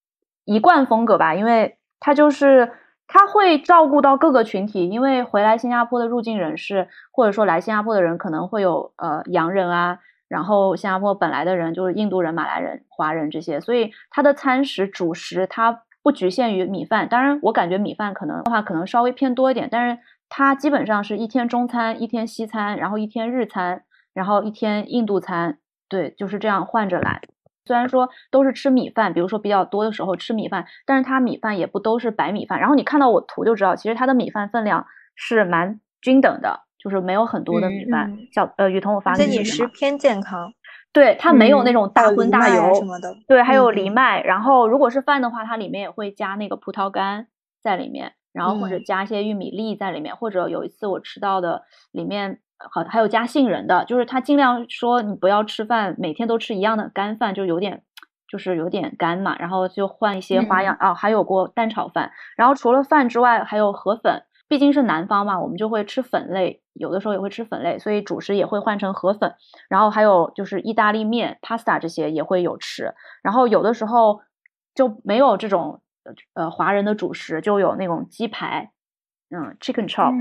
[0.46, 2.72] 一贯风格吧，因为他就是
[3.08, 25.58] 他会照顾到各个群体，因为回来新加坡的入境人士，或者说来新加坡的人可能会有呃洋人啊，然后新加坡本来的人就是印度人、马来人、华人这些，所以他的餐食主食它不局限于米饭，当然我感觉米饭可能的话可能稍微偏多一点，但是它基本上是一天中餐、一天西餐，然后一天日餐，然后一天印度餐，
[25.90, 27.22] 对，就是这样换着来。
[27.66, 32.60] 虽然说都是吃米饭，比如说比较多的时候吃米饭，但是它米饭也不都是白米饭。
[32.60, 38.16] 然后你看到我图就知道，其实它的米饭分量是蛮均等的，就是没有很多的米饭。
[38.32, 40.54] 小呃，雨桐，我发现饮食偏健康，
[40.94, 43.16] 对它没有那种大荤大油什么的。
[43.28, 44.22] 对，还有藜麦。
[44.22, 47.28] 然后如果是饭的话，它里面也会加那个葡萄干
[47.62, 52.42] 在里面，然后或者加一些玉米粒在里面，或者有一次我吃到的里面。
[52.58, 57.84] 好，还有加杏仁的，就是他尽量说你不要吃饭，每天都吃一样的干饭，就有点，
[58.28, 60.94] 就是有点干嘛，然后就换一些花样啊。
[60.94, 69.36] 还有过蛋炒饭，然后除了饭之外，还有河粉，毕竟是南方嘛，我们就会吃粉类，有的时候也会吃粉类，所以主食也会换成河粉。
[69.70, 72.94] 然后还有就是意大利面、pasta 这些也会有吃。
[73.22, 74.22] 然后有的时候
[74.74, 75.82] 就没有这种
[76.34, 78.72] 呃华人的主食，就有那种鸡排，
[79.30, 80.14] 嗯，chicken chop。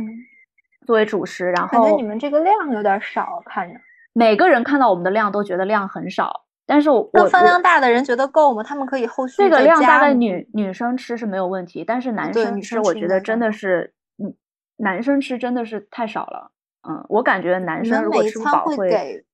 [0.85, 3.79] 作为主食，然后感觉你们这个量有点少，看着。
[4.13, 8.63] 每个人看到我们的量都觉得量很少，但是我那饭量大的人觉得够吗？
[8.63, 13.93] 他们可以后续这个量大概女女生吃是没有问题，但是男生吃我觉得真的是，
[14.23, 14.33] 嗯，
[14.77, 16.51] 男生吃真的是太少了，
[16.89, 19.25] 嗯，我感觉男生如果吃不饱会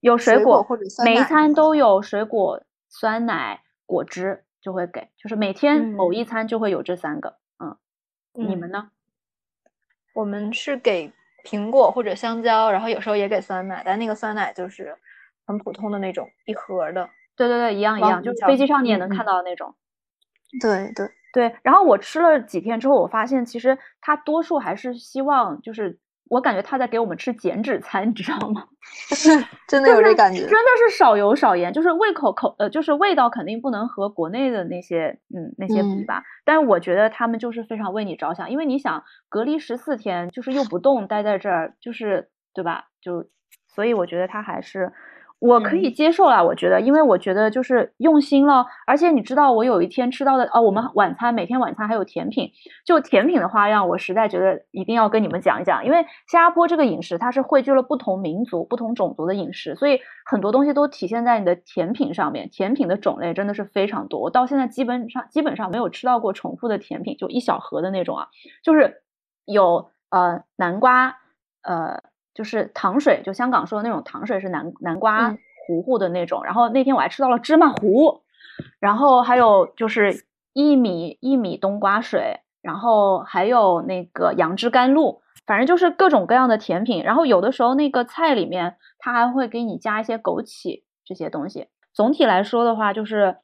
[0.00, 1.74] 有水果或者每一餐都？
[1.74, 7.78] 有水果、酸奶、果汁就会给，就是每天某一餐就会有这三个，嗯，
[8.34, 8.90] 你们呢？
[10.12, 11.12] 我们是给
[11.44, 14.96] 苹果或者香蕉，然后有时候也给酸奶，但那个酸奶就是
[15.46, 17.08] 很普通的那种一盒的。
[17.36, 19.74] 对对对，一样一样，就是飞机上你也能看到那种。
[20.60, 25.98] 对对对，然后我吃了几天之后，我发现其实他多数还是希望就是。
[26.28, 28.64] 我感觉他在给我们吃减脂餐，你知道吗？
[29.68, 36.22] 真的有这感觉，真的是少油少盐，就是胃口口呃，就是味道肯定不能和国内的那些嗯那些比吧。
[36.44, 42.86] 但是我觉得他们就是非常为你着想，因为你想隔离十四天，就是又不动待在这儿，就是对吧？
[43.00, 43.26] 就
[43.68, 44.92] 所以我觉得他还是。
[45.42, 52.52] 我可以接受了，我觉得，因为我觉得就是用心了，而且你知道，我有一天吃到的哦，我们晚餐每天晚餐还有甜品，
[52.86, 68.28] 就甜品的花样，我实在觉得一定要跟你们讲一讲，因为新加坡这个饮食它是汇聚了不同民族、不同种族的饮食，所以很多东西都体现在你的甜品上面，甜品的种类真的是非常多，我到现在基本上基本上没有吃到过重复的甜品，就一小盒的那种啊，
[68.62, 69.02] 就是
[69.44, 71.16] 有呃南瓜，
[71.64, 72.11] 呃。
[72.34, 76.44] 就是糖水，就香港说的那种糖水是南南瓜糊糊的那种。
[76.44, 78.22] 然后那天我还吃到了芝麻糊，
[78.80, 87.02] 然后还有就是薏米薏米冬瓜水，然后还有那个杨枝甘露，反正就是各种各样的甜品。
[87.02, 91.68] 然后有的时候那个菜里面它还会给你加一些枸杞这些东西。
[91.92, 93.36] 总体来说的话，就是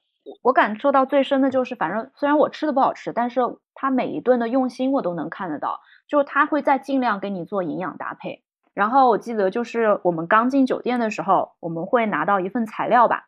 [0.43, 3.41] 我感受到最深的就是，反正虽然我吃的不好吃，但是
[3.75, 8.43] 它每一顿的用心我都能看得到，就是他会在尽量给你做营养搭配。
[8.79, 13.27] 然后我记得就是我们刚进酒店的时候，我们会拿到一份材料吧，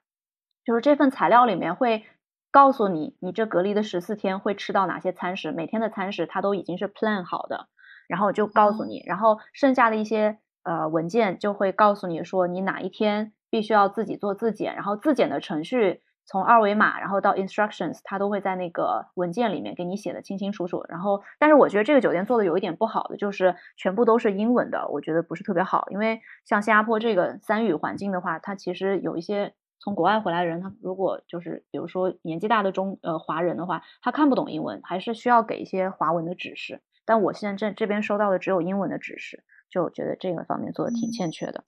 [0.64, 2.04] 就是这份材料里面会
[2.52, 7.66] 告诉你，你这隔离的十四天会吃到哪些餐食，每天的餐食它都已经是 plan 好的，
[8.06, 16.00] 然后就告诉你，然后剩下的一些呃文件就会告诉你说你哪一天必须要自己做自检，然后自检的程序。
[16.30, 20.84] 从二维码，然后到 instructions，它都会在那个文件里面给你写的清清楚楚。
[20.88, 25.88] 然后，但是我觉得这个酒店做的有一点不好的，就是全部都是英文的，我觉得不是特别好。
[25.90, 36.80] 因为像新加坡这个三语环境的话，它其实有一些从国外回来的人，他如果就是比如说年纪大的中呃华人的话，他看不懂英文，还是需要给一些华文的指示。
[37.04, 41.64] 但我现在这这边收到的只有英文的指示，就觉得这个方面做的挺欠缺的。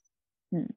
[0.52, 0.72] 嗯，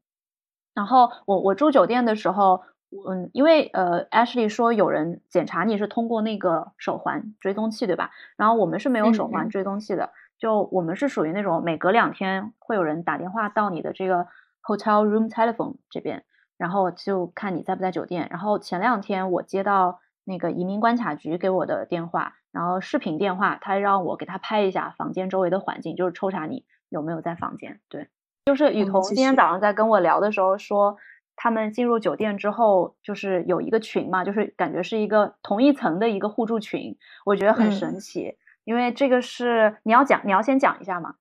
[0.74, 2.64] 然后我我住酒店的时候。
[2.92, 8.12] 嗯，因为呃，Ashley 说有人检查你是通过那个手环追踪器，对吧？
[8.38, 14.28] 然后我们是没有手环追踪器的，就我们是属于那种每隔两天会有人打电话到你的这个
[14.64, 16.24] hotel room telephone 这边，
[16.58, 18.30] 然后就看你在不在酒店。
[18.30, 27.82] 然后前两天我接到那个移民关卡局给我的电话，然后视频电话，他让我给他拍一下房间周围的环境，就是抽查你有没有在房间。
[27.90, 28.08] 对，
[28.46, 30.96] 就是雨桐今天早上在跟我聊的时候说。
[31.36, 38.38] 他们进入酒店之后，就是有一个群嘛，就是感觉是一个同一层的一个互助群，我觉得很神奇。
[38.64, 41.16] 因为这个是你要讲，你要先讲一下嘛。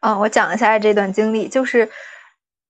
[0.00, 1.90] 嗯，我讲一下这段经历，就是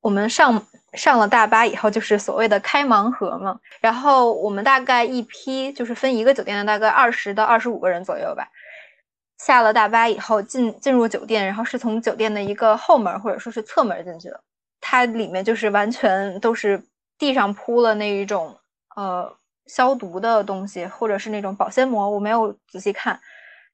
[0.01, 0.65] 我们上
[0.95, 3.61] 上了大巴以后，就是所谓的开盲盒嘛。
[3.81, 8.49] 然后我们大概一批就是分一个酒店的大概二十到二十五个人左右吧。
[9.37, 14.41] 下了大巴以后进进入酒店，然后是从酒店的一个后门或者说是侧门进去的。
[14.87, 16.85] 它里面就是完全都是
[17.17, 18.55] 地上铺了那一种
[18.97, 23.19] 呃消毒的东西，或者是那种保鲜膜，我没有仔细看。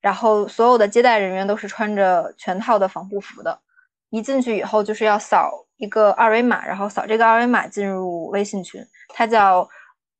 [0.01, 3.59] 然后所有的接待人员都是穿着全套的防护服的。
[4.11, 8.81] 一进去以后就是要扫一个二维码，然后扫这个二维码进入微信群。
[9.09, 9.69] 它叫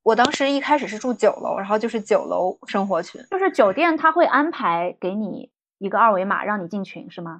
[0.03, 7.39] 我当时一开始是住九楼，然后就是九楼生活群，就是酒店他会安排给你一个二维码让你进群是吗？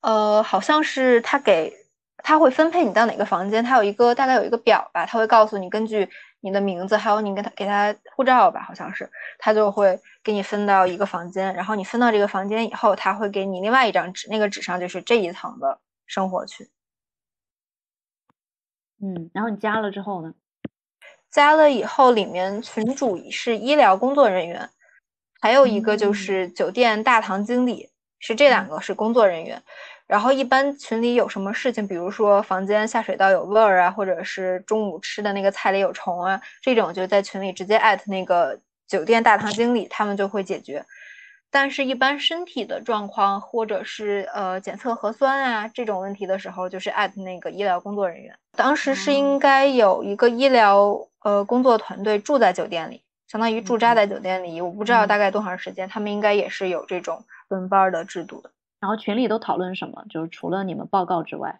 [0.00, 1.83] 呃，好像是他给。
[2.24, 6.08] 他会分配你到哪个房间，他有一个大概有一个表吧，他会告诉你根据
[6.40, 9.08] 你的名字，还有你给他给他护照吧，好像是，
[9.38, 16.70] 他就会给你分到一个房间，然后你分到这个房间以后，他会给你另外一张纸，那个纸上就是这一层的生活区。
[19.02, 20.32] 嗯，然后你加了之后呢？
[21.30, 24.70] 加了以后，里面群主是医疗工作人员，
[25.40, 29.62] 还有一个就是酒店大堂经理，是这两个是工作人员。
[30.06, 40.84] 然后一般群里有什么事情，比如说房间下水道有味儿啊，或者是中午吃的那个菜里有虫啊，这种就在群里直接艾特那个酒店大堂经理，他们就会解决。
[41.50, 48.36] 但是，一般身体的状况或者是呃检测核酸啊这种问题的时候，就是艾特那个医疗工作人员。
[48.56, 58.50] 当时是应该有一个医疗呃工作团队住在酒店里，相当于驻扎在酒店里，我不知道大概多长时间，他们应该也是有这种轮班的制度的。
[58.84, 60.04] 然后群里都讨论什么？
[60.10, 61.58] 就是除了你们报告之外，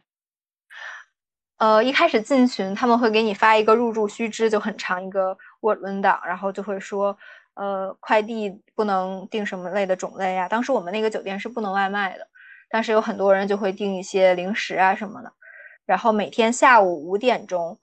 [1.57, 7.17] 呃，一开始进群他们会给你发一个入住须知，就很长一个 Word 文档，然后就会说，
[7.55, 10.47] 呃，快递不能订什么类的种类呀？
[10.51, 12.29] 当时我们那个酒店是不能外卖的，
[12.69, 15.33] 但是有很多人就会订一些零食啊什么的。
[15.87, 17.79] 然后每天下午五点钟，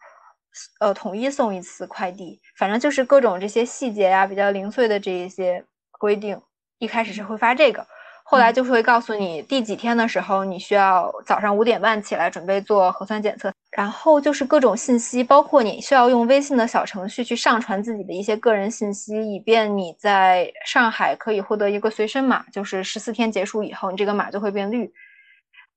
[0.80, 2.40] 呃，统一送一次快递。
[2.58, 5.66] 反正就是各种这些细节呀，比较零碎的这一些
[5.98, 6.40] 规定。
[6.78, 7.88] 一开始是会发这个，
[8.32, 13.52] 后来就会告诉你第几天的时候，你需要早上五点半起来准备做核酸检测。
[13.72, 24.90] 然后就是各种信息，包括你需要用微信的小程序去上传自己的一些个人信息，以便你在上海可以获得一个随身码，就是十四天结束以后，你这个码就会变绿。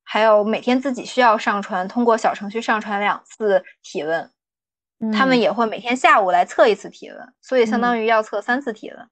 [0.05, 4.31] 还有每天自己需要上传，通过小程序上传两次体温，
[5.13, 9.09] 他们也会每天下午来测一次体温，所以相当于要测三次体温。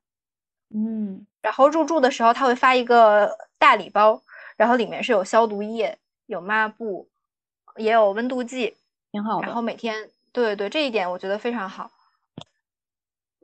[0.75, 4.23] 嗯，然后入住的时候他会发一个大礼包，
[4.57, 7.09] 然后里面是有消毒液、有抹布。
[7.79, 8.77] 也有温度计，
[9.11, 9.41] 挺好。
[9.41, 11.91] 然后每天，对对对，这一点我觉得非常好。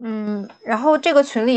[0.02, 1.54] 嗯，然后这个群里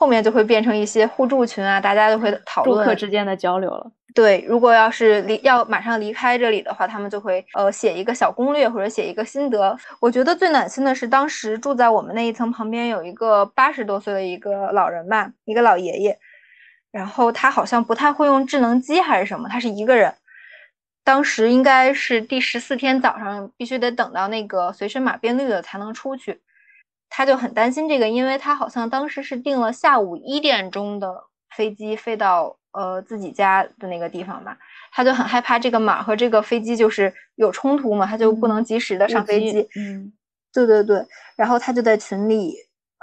[0.00, 3.90] 后面就会变成一些互助群啊，大家就会讨论住客之间的交流了。
[4.14, 9.76] 对，如果要是离要马上离开这里的话，他们就会呃写一个小攻略或者写一个心得。
[10.00, 16.16] 我觉得最暖心的是当时住在我们那一层旁边有一个八十多岁的一个老人吧，一个老爷爷，
[16.92, 20.14] 然后他好像不太会用智能机还是什么，他是一个人。
[21.04, 26.40] 当时应该是第十四天早上，必须得等到那个随身码变绿了才能出去。
[27.08, 31.24] 他就很担心这个，因为他好像当时是订了下午一点钟的
[31.56, 34.56] 飞机飞到呃自己家的那个地方吧，
[34.92, 39.68] 他就很害怕这个码和这个飞机就是有冲突嘛，他就不能及时的上飞机。
[39.76, 40.12] 嗯，
[40.52, 41.04] 对对对，
[41.36, 42.54] 然后他就在群里，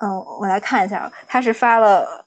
[0.01, 2.25] 嗯，我来看一下，他是发了。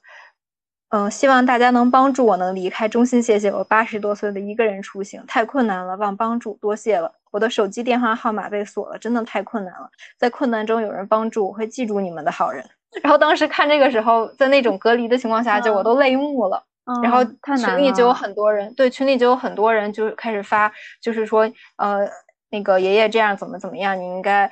[0.91, 7.13] 嗯，希望大家能帮助我能离开，衷心谢谢我八十多岁的一个人出行太困难了，望帮助，多谢了。
[7.31, 9.89] 我的手机电话号码被锁了，真的太困难了。
[10.17, 12.63] 在困难中有人帮助，我会记住你们的好人。
[13.03, 16.63] 然后当时看这个时候，在那种隔离的情况下，就我都泪目了。
[17.03, 17.23] 然后
[17.55, 22.09] 群里就有很多人，对群里就有很多人就开始发，就是说，呃，
[22.49, 24.51] 那个爷爷这样怎么怎么样，你应该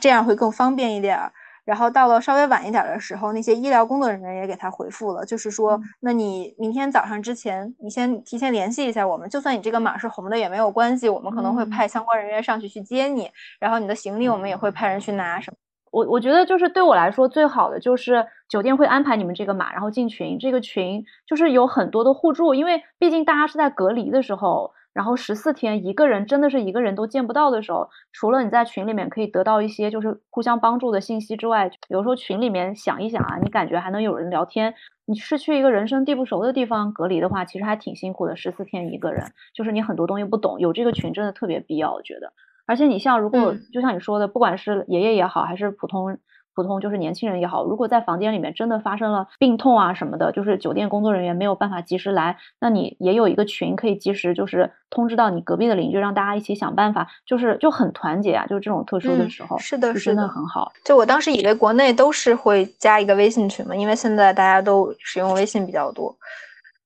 [0.00, 1.18] 这样会更方便一点。
[1.66, 15.56] 然后到了稍微晚一点的时候，那些医疗工作人员也给他回复了，就是说，那你明天早上之前，你先提前联系一下我们，就算你这个码是红的也没有关系，我们可能会派相关人员上去去接你，然后你的行李我们也会派人去拿什么。
[15.90, 24.72] 我我觉得就是对我来说最好的就是酒店会安排你们这个码，然后进群，这个群就是有很多的互助，因为毕竟大家是在隔离的时候。
[24.96, 34.72] 然后十四天一个人真的是一个人都见不到的时候，除了你在群里面可以得到一些就是互相帮助的信息之外，比如说群里面想一想啊，你感觉还能有人聊天。
[35.04, 38.34] 你是去一个人生地不熟的地方隔离的话，其实还挺辛苦的。
[38.36, 42.32] 十四天一个人，就是你很多东西不懂，有这个群真的特别必要，我觉得。
[42.64, 46.18] 而且你像如果就像你说的，不管是爷爷也好，还是普通。
[46.56, 60.72] 普通就是年轻人也好，如果在房间里面真的发生了病痛啊什么的，就是酒店工作人员没有办法及时来，那你也有一个群可以及时就是通知到你隔壁的邻居，让大家一起想办法，就是就很团结啊，就是这种特殊的时候，是的，是的很好。
[60.82, 66.16] 就我当时以为国内都是会加一个微信群嘛，因为现在大家都使用微信比较多，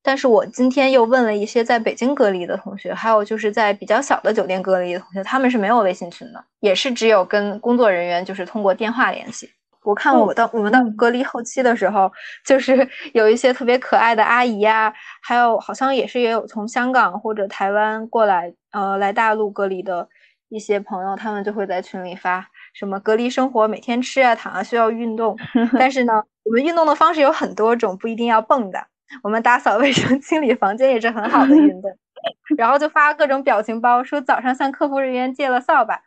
[0.03, 9.49] 但是我今天又问了一些在北京隔离的同学，还有就是在比较小的酒店隔离的同学，他们是没有微信群的，也是只有跟工作人员就是通过电话联系。
[9.83, 12.11] 我看我到我们到隔离后期的时候，
[12.45, 20.09] 就是 有一些特别可爱的阿姨啊，还有好像也是也有从香港或者台湾过来，呃，来大陆隔离的
[20.51, 25.37] 一些朋友，他们就会在群里发什么隔离生活，每天吃啊躺啊需要运动，
[25.79, 28.85] 但是呢，我们运动的方式有很多种，不一定要蹦跶，
[29.23, 31.91] 我们打扫卫生、 清理房间也是很好的运动。
[32.59, 36.03] 然后就发各种表情包，说早上向客服人员借了扫把，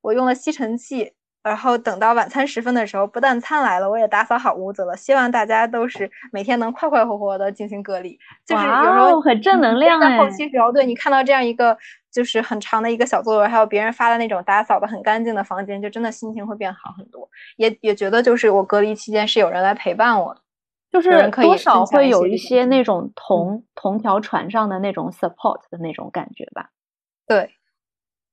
[0.00, 1.12] 我用了吸尘器。
[1.42, 4.94] 然后等到晚餐时分的时候，不但餐来了，我也打扫好屋子了。
[4.96, 8.18] 希望大家都是每天能快快活活的进行隔离。
[8.44, 11.76] 就是有时候很正能量在后期时候，对你看到这样一个
[12.10, 17.26] 就是很长的一个小作文，还有别人发的那种打扫的很干净的房间，就真的心情会变好很多。
[17.56, 20.40] 也也觉得就是我隔离期间是有人来陪伴我的，
[20.92, 26.68] 就是多少会有一些那种同同条船上的那种 support 的那种感觉吧。
[27.26, 27.50] 对。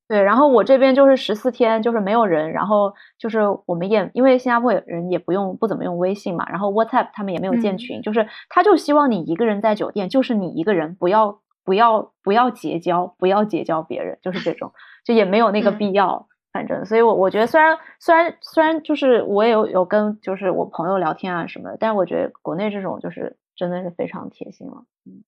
[0.08, 14.72] 对，然后我这边就是十四天，就是没有人，然后就是我们也因为新加坡人也不用不怎么用微信嘛，然后 WhatsApp 他们也没有建群，就是他就希望你一个人在酒店，就是你一个人，不要不要不要结交，不要结交别人，就是这种，
[15.04, 25.22] 就也没有那个必要，反正，所以我我觉得虽然虽然虽然就是我也有有跟就是我朋友聊天啊什么的，但是我觉得国内这种就是真的是非常贴心了，嗯。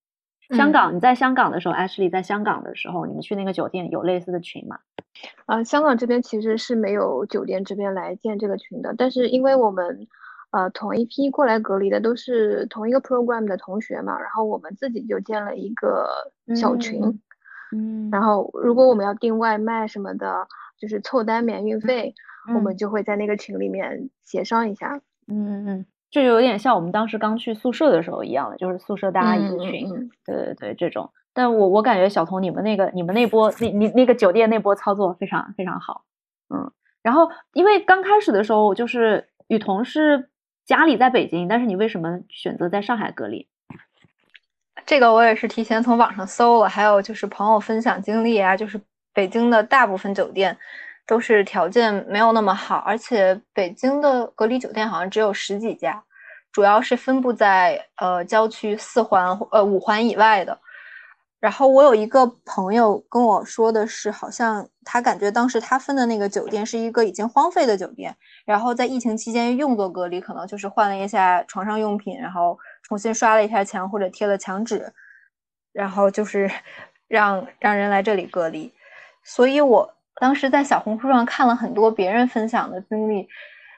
[0.53, 4.79] 香港，你在香港的时候，Ashley 在香港的时候，你们去那个酒店有类似的群吗？
[5.47, 10.07] 啊，香港这边其实是没有酒店这边来建这个群的，但是因为我们
[10.51, 16.09] 呃同一批过来隔离的都是同一个 program 的同学嘛，然后我们自己就建了一个
[16.57, 17.21] 小群，
[17.73, 20.49] 嗯，然后如果我们要订外卖什么的，
[20.79, 22.15] 就是凑单免运费，
[22.55, 25.01] 我们就会在那个群里面协商一下。
[25.29, 31.11] 嗯嗯，就有点像我们当时刚去宿舍的时候一样的，就是宿舍大家一个群，对对对，这种。
[31.33, 36.03] 但我我感觉小童你们那个你们那波那你那个酒店那波操作非常非常好，
[36.53, 36.73] 嗯。
[37.03, 40.29] 然后因为刚开始的时候就是雨桐是
[40.67, 43.49] 家里在北京，但是你为什么选择在上海隔离？
[44.85, 48.81] 这个我也是提前从网上搜了，还有就是朋友分享经历啊，就是
[49.15, 50.59] 北京的大部分酒店。
[51.11, 56.01] 都是条件没有那么好，而且北京的隔离酒店好像只有十几家，
[56.53, 60.57] 主要是分布在呃郊区四环呃五环以外的。
[61.41, 74.93] 然后我有一个朋友跟我说的是，好像他感觉当时他分的那个酒店是一个已经荒废的酒店，然后在疫情期间用作隔离，可能就是换了一下床上用品，然后重新刷了一下墙或者贴了墙纸，
[75.73, 76.49] 然后就是
[77.09, 78.73] 让让人来这里隔离。
[79.25, 79.93] 所以我。
[80.21, 83.27] 当时在小红书上看了很多别人分享的经历，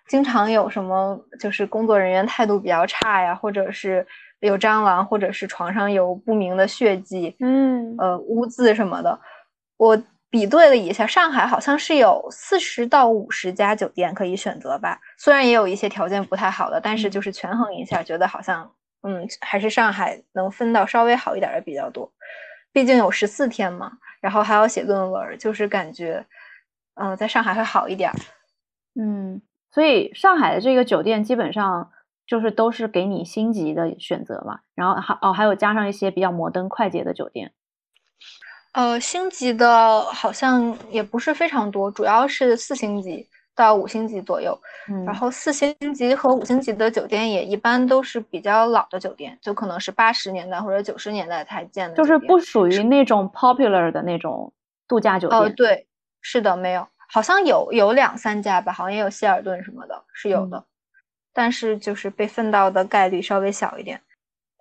[0.09, 4.05] 经常有什么就是工作人员态度比较差呀，或者是
[4.41, 9.19] 有蟑螂，或者是床上有不明的血迹，嗯，呃，污渍什么的。
[9.77, 18.69] 我比对了一下，上海好像是有四十到五十家酒店可以选择吧，虽然也有一些条件不太好的，但是就是权衡一下，觉得好像
[19.03, 22.11] 嗯，还是上海能分到稍微好一点的比较多。
[22.73, 23.93] 毕竟有十四天嘛，
[24.23, 26.25] 然后还要写论文，就是感觉，
[26.95, 28.11] 嗯，在上海会好一点。
[28.95, 31.91] 嗯，所以上海的这个酒店基本上
[32.27, 37.53] 就是都是给你星级的选择嘛，然后还哦还有加上一些比较摩登快捷的酒店。
[38.73, 43.29] 呃，星级的好像也不是非常多，主要是四星级。
[43.55, 44.59] 到五星级左右，
[45.05, 54.51] 然后四星级和五星级的酒店也一般都是比较老的酒店，就可能是八十年代或者九十年代才建的，就是不属于那种 popular 的那种
[54.89, 55.39] 度假酒店。
[55.39, 55.87] 哦，对，
[56.23, 60.65] 是的，没有，好像有有两三家吧，好像也有希尔顿什么的，是有的，
[61.35, 64.01] 但是就是被分到的概率稍微小一点。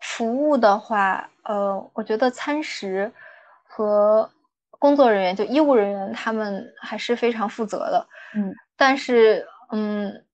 [0.01, 3.09] 服务的话，呃，我觉得餐食
[3.63, 4.29] 和
[4.79, 8.53] 工作人员，就医务人员，他们还是非常负责的，嗯。
[8.81, 10.25] 但是，嗯，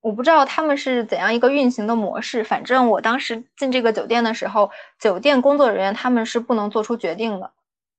[0.00, 2.44] 我不知道他们是怎样一个运行的模式。
[2.44, 7.50] 反正我当时进这个酒店的时候，酒店工作人员他们是不能做出决定的。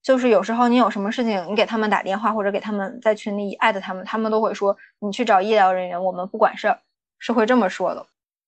[0.02, 6.80] 就是有时候你有什么事情，你给他们打电话或者给他们在群里艾特他们，他们都会说你去找医疗人员，我们不管事儿，
[7.20, 8.06] 是会这么说的。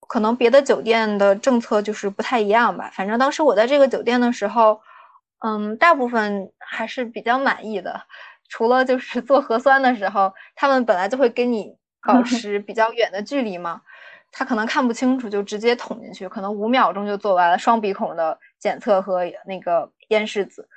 [0.07, 2.89] 可能别的酒店的政策就是不太一样吧。
[2.93, 4.80] 反正当时我在这个酒店的时候，
[5.39, 8.01] 嗯，大部分还是比较满意的。
[8.52, 11.74] 除了就是做核酸的时候，他们本来就会跟你
[12.06, 13.82] 保 持比较远的距离嘛，
[14.30, 20.68] 他可能看不清楚就直接捅进去，可能五秒钟就做完了双鼻孔的检测和那个咽拭子，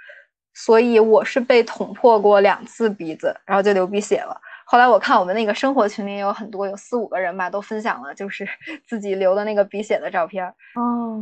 [0.54, 4.40] 所以我是被捅破过两次鼻子，然后就流鼻血了。
[4.66, 8.48] 后来我看我们那个生活群里有很多，有四五个人吧，都分享了就是
[8.86, 10.46] 自己流的那个鼻血的照片。
[10.76, 11.20] 哦，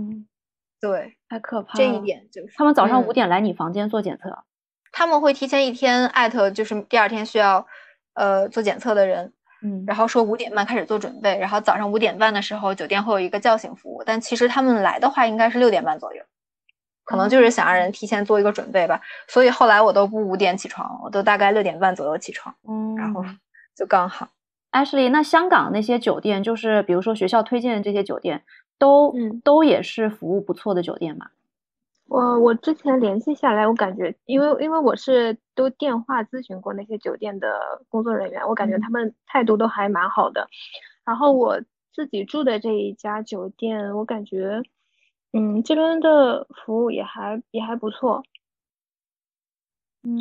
[0.78, 1.74] 对，太可怕了。
[1.76, 4.44] 这一点就是他们早上五点来你房间做检测。
[4.93, 7.66] 他们会提前一天艾特，就是第二天需要，
[8.14, 9.32] 呃，做检测的人，
[9.62, 16.22] 嗯，然后说五点半开始做准备，然后早上五点半的时候酒店会有一个叫醒服务，但其实他们来的话应该是六点半左右，
[17.05, 19.01] 可能就是想让人提前做一个准备吧。
[19.26, 23.24] 所以后来我都不五点起床，我都大概六点半左右起床，嗯，然后
[23.74, 24.28] 就刚好。
[24.72, 28.43] Ashley，那香港那些酒店，就是比如说学校推荐的这些酒店，
[28.78, 31.26] 都嗯都也是服务不错的酒店嘛？
[32.12, 40.46] 我我之前联系下来，我感觉，因为因为我是都电话咨询过那些酒店的工作人员，我感觉他们态度都还蛮好的。
[41.06, 44.60] 然后我自己住的这一家酒店，我感觉，
[45.32, 48.22] 嗯，这边的服务也还也还不错。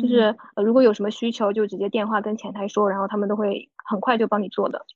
[0.00, 4.86] 就是如果有什么需求，就直接电话跟前台说，然后他们都会很快就帮你做的。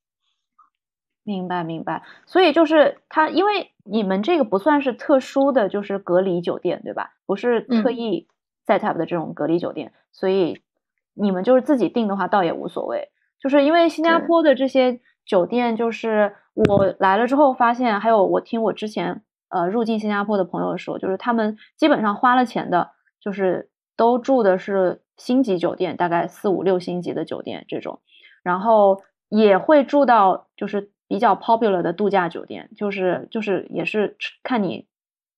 [1.26, 7.14] 明白明白，所以就是他，因为你们这个不算是特殊的就是隔离酒店，对吧？
[7.26, 8.28] 不是特意
[8.64, 10.62] set up 的这种隔离酒店，所以
[11.14, 13.10] 你们就是自己订的话，倒也无所谓。
[13.40, 27.98] 就是因为新加坡的这些酒店，就是我来了之后发现，还有我听我之前呃入境新加坡的朋友说，就是他们基本上花了钱的，就是都住的是星级酒店，大概四五六星级的酒店这种，
[28.44, 30.92] 然后也会住到就是。
[31.08, 34.86] 比较 popular 的度假酒店，就是就是也是看你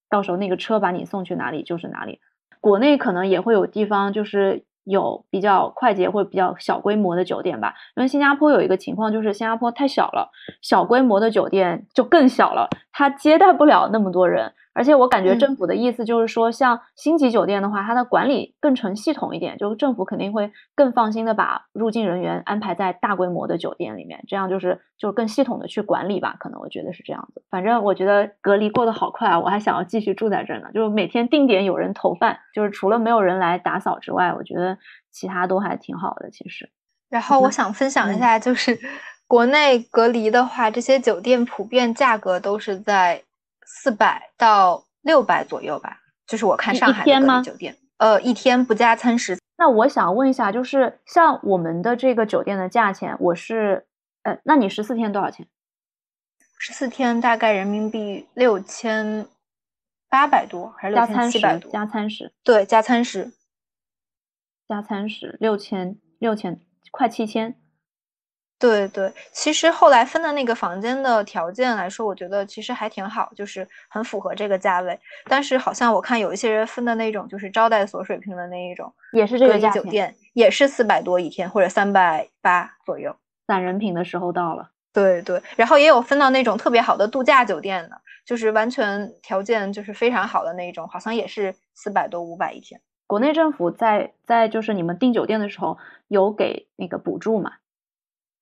[0.08, 2.20] 到时候那个车把你送去哪里就是哪里。
[2.60, 7.74] 国内可能也会有地方，就是有比较快捷或比较小规模的酒店吧。
[7.96, 10.30] 因为新加坡有一个情况就是新加坡太小了，
[10.62, 14.52] 小规模的酒店就更小了，它接待不了那么多人。
[14.78, 26.36] 而且我感觉政府的意思就是说，像星级酒店的话，它的管理更成系统一点，就是政府肯定会更放心的把入境人员安排在大规模的酒店里面，这样就是就更系统的去管理吧。
[26.38, 27.42] 可能我觉得是这样子。
[27.50, 30.68] 反正我觉得隔离过得好快啊，我还想要继续住在这儿呢。
[30.72, 34.78] 就是每天定点有人投饭，就是除了没有人来打扫之外，我觉得
[35.10, 36.30] 其他都还挺好的。
[36.30, 36.70] 其实，
[37.10, 38.78] 然后我想分享一下，就是
[39.26, 43.24] 国内隔离的话，这些酒店普遍价格都是在。
[43.70, 49.38] 四百到六百左右吧，就是我看上海的酒店，呃，一天不加餐食。
[49.58, 53.86] 那我想问一下，就是像我们的这个酒店的价钱，我是，
[54.22, 55.46] 呃，那你十四天多少钱？
[56.58, 59.26] 十四天大概人民币六千
[60.08, 61.70] 八百多，还是六千七百多？
[61.70, 62.32] 加餐食？
[62.42, 63.32] 对，加餐食，
[64.66, 66.58] 加餐食六千六千，
[66.90, 67.54] 快七千。
[68.58, 74.98] 对对，其实后来分的那个房间的条件来说，我觉得其实还挺好，就是很符合这个价位。
[75.26, 83.14] 但是好像我看有一些人分的那种，就是招待所水平的那一种，也是这个酒店，也是四百多一天或者三百八左右。
[83.46, 84.70] 攒人品的时候到了。
[84.92, 92.80] 对对，然后也有分到那种特别好的度假酒店的，就是完全条件就是非常好的那一种，好像也是四百多五百一天。
[93.06, 95.78] 国内政府在在就是你们订酒店的时候
[96.08, 97.52] 有给那个补助吗？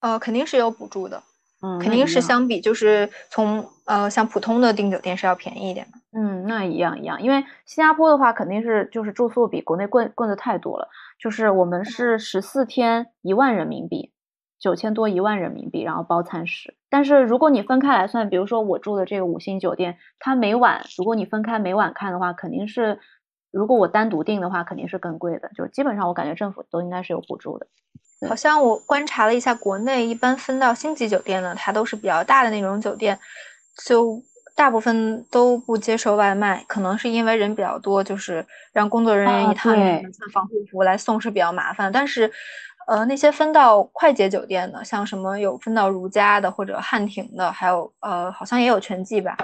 [0.01, 1.23] 呃，肯定是有补助的，
[1.63, 10.89] 嗯，肯定是相比就是从呃像普通的订酒店是要便宜一点的，嗯，那一样一样，因为新加坡的话肯定是就是住宿比国内贵贵的太多了，
[11.19, 14.13] 就是我们是十四天一万人民币，
[14.59, 23.01] 九千多一万人民币，然后包餐食，但是如果你分开来算，比如说我住的这个五星酒店，它每晚如果你分开每晚看的话，肯定是
[23.51, 27.67] 如果我单独订的话，肯定是更贵的，就是基本上我感觉政府都应该是有补助的。
[28.29, 33.19] 好像我观察了一下，国内一般分到星级酒店呢，它都是比较大的那种酒店，
[33.85, 34.23] 就
[34.55, 41.93] 大部分都不接受外卖，可能是因为人比较多，就是让工作人员一趟穿防护服来送是比较麻烦。
[41.93, 42.33] 但是，
[42.87, 49.37] 呃，那些分到快捷酒店的，像什么有分到如家的或者汉庭的，还有呃，好像也有全季吧，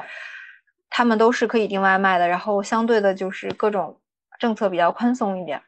[0.88, 4.00] 他们都是可以订外卖的，然后相对的就是各种
[4.38, 5.60] 政策比较宽松一点。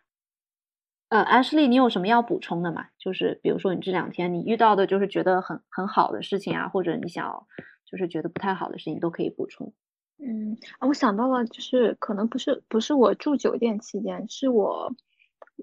[1.15, 2.89] 呃，Ashley，你有什么要补充的吗？
[2.99, 7.47] 就是比如说你这两天你遇到的，就是觉得很很好的事情啊，或者你想
[7.89, 9.73] 就是觉得不太好的事情，都可以补充。
[10.19, 14.93] 嗯，啊，我想到了，就是可能不是不是我住酒店期间，是我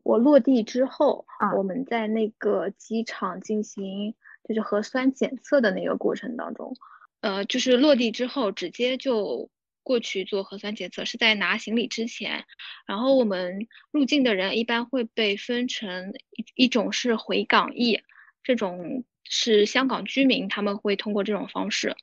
[0.03, 4.15] 我落地之后，啊我们在那个机场进行
[4.47, 6.73] 就是核酸检测的那个过程当中，
[7.19, 9.49] 呃，就是落地之后直接就。
[9.83, 12.45] 过去做核酸检测是在拿行李之前，
[12.85, 17.99] 然后我们入境的人一般会被分成一一种是回港易，
[18.43, 21.95] 这种是香港居民他们会通过这种方式，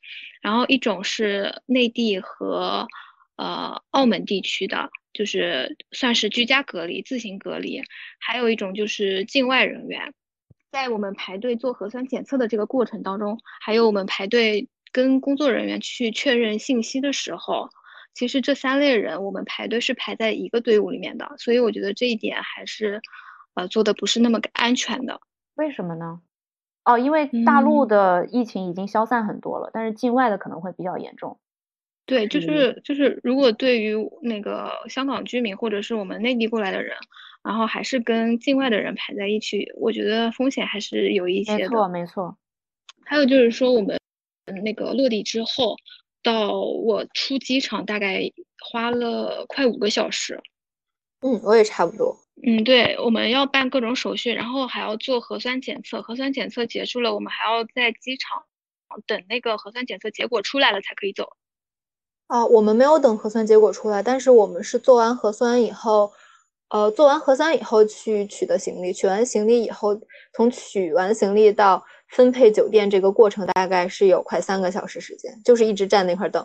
[0.43, 2.89] 然后一种是内地和
[3.37, 7.83] 呃澳门地区的，就是算是居家隔离、自行隔离，
[8.19, 10.13] 还有一种就是境外人员，
[10.73, 14.69] 在我们排队做核酸检测的这个过程当中，还有我们排队。
[14.93, 17.69] 跟工作人员去确认信息的时候，
[18.15, 23.01] 其实这三类人我们排队是排在一个队伍里面的，所以我觉得这一点还是，
[23.55, 25.21] 呃，做的不是那么安全的。
[25.55, 26.21] 为什么呢？
[26.85, 31.39] 哦，因为大陆的疫情已经消散很多了，但是境外的可能会比较严重。
[32.07, 36.97] 对，就是就是，如果对于那个香港居民或者是我们内地过来的人，
[37.45, 41.59] 然后还是跟境外的人排在一起，我觉得风险还是有一些的。
[41.59, 42.39] 没错，没错。
[43.05, 43.98] 还有就是说我们。
[44.53, 45.77] 那个落地之后，
[46.23, 48.33] 到我出机场大概
[48.71, 50.41] 花了快五个小时。
[51.21, 52.17] 嗯，我也差不多。
[52.47, 56.01] 嗯，对，我们要办各种手续，然后还要做核酸检测。
[56.03, 58.45] 核酸检测结束了，我们还要在机场
[59.07, 61.33] 等那个核酸检测结果出来了才可以走。
[62.29, 66.13] 啊，我们没有等核酸结果出来，但是我们是做完核酸以后，
[66.71, 69.99] 呃，做完核酸以后去取的行李，取完行李以后，
[70.33, 71.85] 从取完行李到。
[72.11, 76.43] 分配酒店这个过程大概是有快三个小时时间，就是一直站那块等。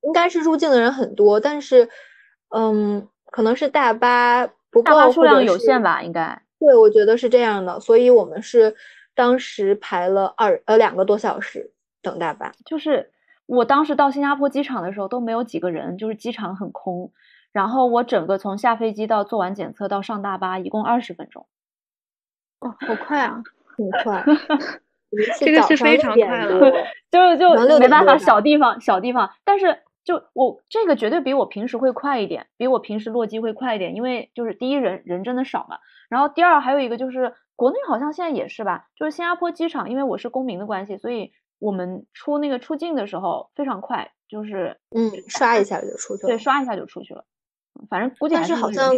[0.00, 1.86] 应该是入境的人很多，但是，
[2.48, 6.02] 嗯，可能是大巴不够，数量有限吧？
[6.02, 6.40] 应该。
[6.58, 8.74] 对，我觉得是这样的，所以我们是
[9.14, 11.70] 当时排了二呃两个多小时
[12.00, 12.50] 等大巴。
[12.64, 13.10] 就是
[13.44, 17.12] 我当时到新加坡机场的时候都没有几个人，就是机场很空。
[17.52, 21.46] 然后我整个从下飞机到做完检测到上大巴，一共二十分钟。
[22.60, 23.42] 哦，好快啊！
[23.76, 24.24] 很快。
[25.38, 26.72] 这个是非常快了，
[27.12, 29.30] 就就没办法，小地方小地方。
[29.44, 47.26] 但是就我这个绝对比我平时会快一点，比我平时落机会快一点，因为就是第一人人真的少嘛，然后第二还有一个就是国内好像现在也是吧，就是新加坡机场，因为我是公民的关系，所以我们出那个出境的时候非常快，就是嗯刷一下就出去了，对，刷一下就出去了，
[47.88, 48.92] 反正估计但是好像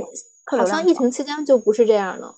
[0.47, 2.35] 好像疫情期间就不是这样了，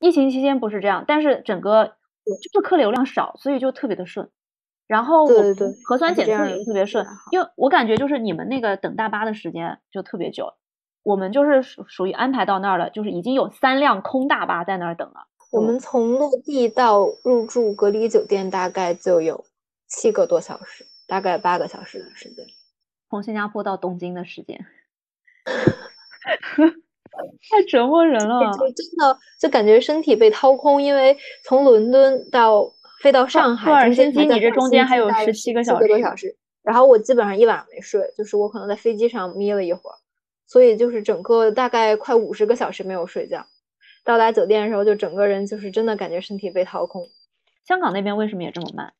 [0.00, 1.86] 疫情期间不是这样，但是整个
[2.24, 4.30] 就是客流量少，所以就特别的顺。
[4.86, 10.54] 然后对对对，核酸检测也是特别顺，因为我感觉就是你们那个等大巴的时间就特别久，
[11.02, 15.26] 我们就是属属于安排到那儿了，就是已经有三辆空大巴在那儿等了。
[15.50, 19.44] 我们从落地到入住隔离酒店大概就有
[19.88, 22.46] 七个多小时，大概八个小时的时间。
[23.10, 24.66] 从新加坡到东京的时间，
[27.50, 28.52] 太折磨人了。
[28.52, 32.72] 就真的就感觉身体被掏空，因为从伦敦到。
[33.02, 36.34] 飞到上海，中间你这中间还有十七个小时，多小时。
[36.62, 39.94] 然后我基本上一晚上没睡，就是我可能在飞机上眯了一会儿，
[40.46, 43.46] 所以就是整个大概快五十个小时没有睡觉。
[44.02, 47.06] 到达酒店的时候，就整个人就是真的感觉身体被掏空。
[47.68, 48.94] 香港那边为什么也这么慢？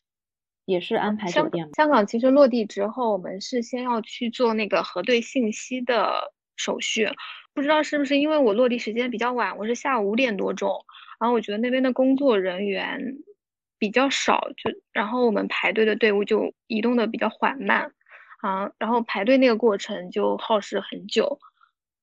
[0.67, 1.73] 也是安排酒店吗？
[1.75, 7.09] 香港其实落地之后，我们是先要去做那个核对信息的手续，
[7.55, 10.85] 不知道是不是因为我落地时间比较晚，我是下午五点多钟，
[11.21, 13.19] 然后我觉得那边的工作人员。
[13.79, 17.93] 比较少，就然后我们排队的队伍就移动的比较缓慢，
[18.41, 21.39] 啊，然后排队那个过程就耗时很久，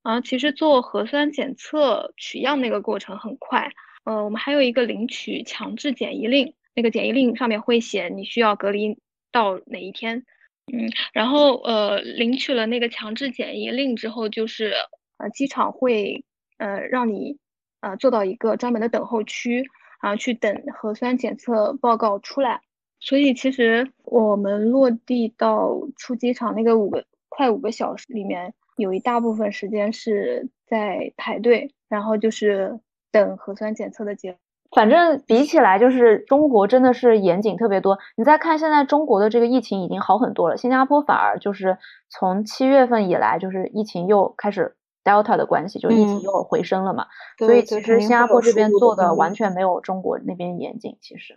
[0.04, 3.72] 啊，其实做核酸检测取样那个过程很快，
[4.04, 9.00] 呃，我们还有一个领取强制检疫令，那个检疫令上面会写你需要隔离
[9.32, 10.28] 到哪一天，
[10.72, 14.74] 嗯，然后呃，领取了那个强制检疫令之后，就是
[15.18, 16.24] 呃，机场会
[16.58, 17.38] 呃让你
[17.82, 19.64] 呃坐到一个专门的等候区。
[20.02, 22.60] 然后去等核酸检测报告出来，
[23.00, 32.78] 所以其实我们落地到出机场那个五个快五个小时里面，有一大部分时间是在排队，然后就是
[33.14, 34.43] 等核酸检测的结。
[34.76, 37.98] 反正比起来，就是中国真的是严谨特别多。
[38.16, 41.78] 你再看现在中国的这个疫情已经好很多了，新加坡反而就是
[42.10, 44.76] 从七月份以来，就是疫情又开始。
[45.06, 47.06] Delta 的关系，就疫情又回升了嘛，
[47.38, 50.98] 所以其实新加坡这边做的完全没有中国那边严谨。
[51.02, 51.36] 其实，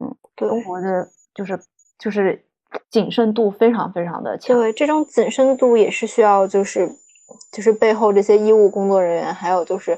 [0.00, 1.60] 嗯，中国的就是
[2.00, 2.44] 就是
[2.90, 4.58] 谨慎度非常非常的强。
[4.58, 6.90] 对，这种谨慎度也是需要就是
[7.52, 9.96] 就是背后这些医务工作人员，还有就是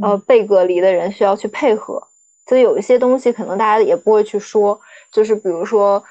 [0.00, 2.02] 呃被隔离的人需要去配合。
[2.46, 4.80] 所以有一些东西可能大家也不会去说，
[5.10, 6.02] 就是比如说。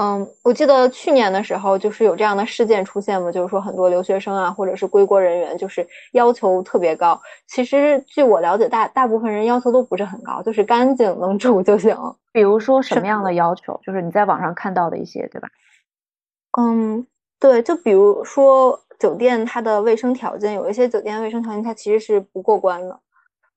[0.00, 7.20] 嗯，我记得去年的时候，就是有这样的事件出现嘛，就是说很多留学生啊，或者是归国人员，就是要求特别高。
[7.48, 11.96] 其实据我了解，大大部分人要求都不是很高，就是干净能住就行。
[12.30, 13.80] 比如说什么样的要求？
[13.84, 15.48] 就是你在网上看到的一些，对吧？
[16.56, 17.04] 嗯，
[17.40, 23.00] 对，就比如说酒店它的卫生条件，有一些酒店卫生条件它其实是不过关的。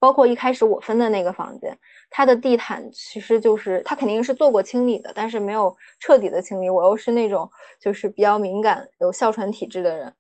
[0.01, 1.77] 包括一开始我分的那个房间，
[2.09, 6.71] 它的地毯其实就是它肯定是做过清理的，但是没有彻底的清理。
[6.71, 7.47] 我又是那种
[7.79, 10.11] 就是比较敏感、有哮喘体质的人，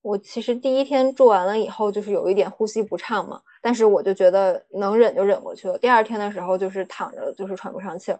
[0.00, 5.76] 我其实第一天住完了以后就是有一点呼吸不畅嘛，但是我就觉得能忍就忍过去了。
[5.76, 8.16] 第二天的时候就是躺着就是喘不上气，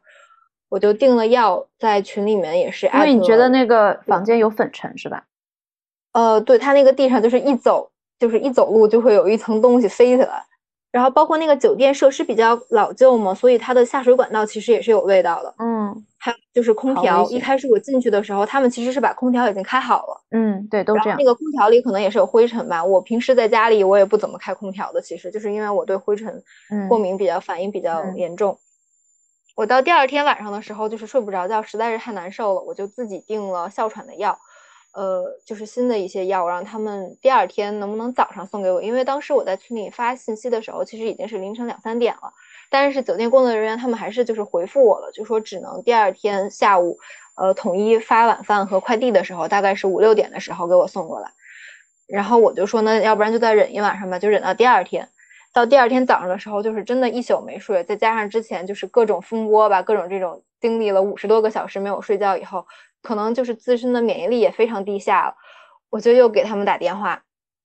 [0.68, 2.86] 我就订了药，在群里面也是。
[2.92, 5.24] 因为你觉得那个房间有粉尘是吧？
[6.12, 10.44] 呃，对，它那个地上就是一走就是一走路就会有一层东西飞起来。
[10.96, 15.54] 然后包括那个酒店设施比较老旧嘛，所以它的下水管道其实也是有味道的。
[15.58, 20.22] 嗯，还有就是空调，一开始我进去的时候，他们其实是把空调已经开好了。
[20.30, 21.18] 嗯，对，都这样。
[21.18, 22.82] 那个空调里可能也是有灰尘吧。
[22.82, 26.42] 我平时在家里我也不怎么开空调的，其实就是因为我对灰尘
[26.88, 28.58] 过敏比较反应比较严重。
[29.54, 34.38] 我到第二天晚上的时候就是睡不着觉，实在是太难受了，我就自己订了哮喘的药。
[34.96, 38.82] 呃，就是新的一些药，让他们第二天能不能早上送给我？
[38.82, 42.32] 因为当时我在群里发信息的时候，其实已经是凌晨两三点了，
[42.70, 46.96] 但是酒店工作人员他们还是就是回复我了，就说只能第二天下午，
[47.36, 51.30] 呃，统一发晚饭和快递的时候，大概是五六点的时候给我送过来。
[52.08, 55.06] 然后我就说，那要不然就再忍一晚上吧，就忍到第二天。
[55.52, 62.64] 到第二天早上的时候，就是真的一宿没睡，再加上之前就是各种风波吧，各种这种经历了五十多个小时没有睡觉以后。
[63.06, 65.34] 可能就是自身的免疫力也非常低下了，
[65.90, 67.22] 我就又给他们打电话，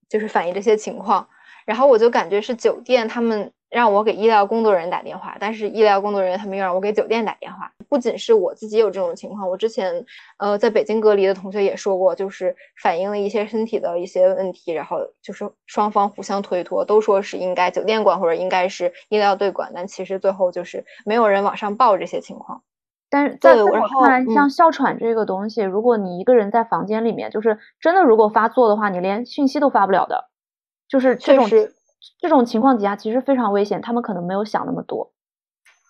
[0.08, 1.28] 就是反映这些情况。
[1.66, 7.72] 然后我就感觉是酒店他们让我给医疗工作人员打电话，但是医疗工作人员他们又让我给酒店打电话。
[7.90, 10.06] 不仅是我自己有这种情况，我之前
[10.38, 22.62] 呃在北京隔离的同学也说过，就是反映了一些身体的一些问题，然后就是双方互相推脱，都说是应该酒店管或者应该是医疗队管，但其实最后就是没有人往上报这些情况。
[23.12, 24.50] 但是在我看来，像嗯。
[24.50, 30.30] 哮喘这个东西，如果你一个人在房间里面，就是真的如果发作的话，你连讯息都发不了的，
[30.88, 31.48] 就是这种
[32.20, 35.12] 这种情况底下其实非常危险，他们可能没有想那么多。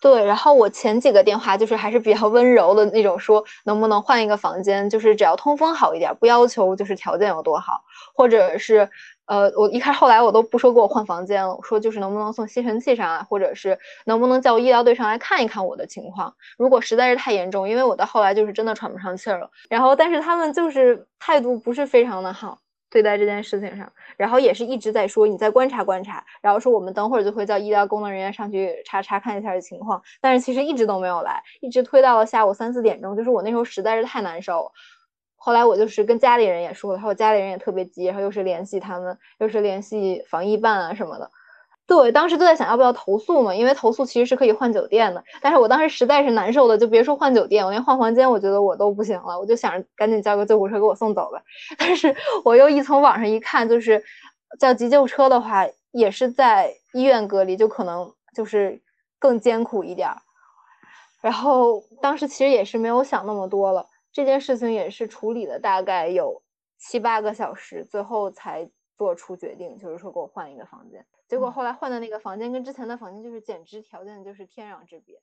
[0.00, 7.82] 对，然后我前几个电话就是还是比较 温柔的那种，说能不能换一个房间，就是只要通风好一点，不要求就是条件有多好，
[8.16, 8.90] 或者是
[9.32, 16.34] 呃，我一开始后来我都不说给我换房间了，我说就是能不能送吸尘器上来，或者是能不能叫医疗队上来看一看我的情况。
[16.58, 22.58] 如果实在是太严重，因为我到后来就是真的喘不上气儿了，然后但是他们就是态度不是非常的好。
[22.90, 34.70] 对待这件事情上，然后也是一直在说你再观察观察，然后说我们等会儿就会叫医疗工作人员上去查查看一下情况，但是其实一直都没有来，一直推到了下午三四点钟，就是我那时候实在是太难受。
[35.44, 41.28] 后来我就是跟家里人也说了，然后家里人也特别急，然后又是联系他们，又是联系防疫办啊什么的。
[41.84, 51.42] 对，当时就在想要不要投诉嘛，因为投诉其实是可以换酒店的，但是我当时实在是难受的，就别说换酒店，我连换房间我觉得我都不行了，我就想着赶紧叫个救护车给我送走吧。
[51.76, 52.14] 但是
[52.44, 54.00] 我又一从网上一看，就是
[54.60, 58.80] 叫急救车的话，也是在医院隔离，就可能就是
[59.18, 60.08] 更艰苦一点。
[61.20, 66.42] 然后当时其实也是没有想那么多了，这件事情也是处理了大概有
[66.76, 71.04] 七八个小时，最后才做出决定，就是说给我换一个房间。
[71.26, 75.18] 结果后来换的那个房间跟之前的房间就是简直条件就是天壤之别。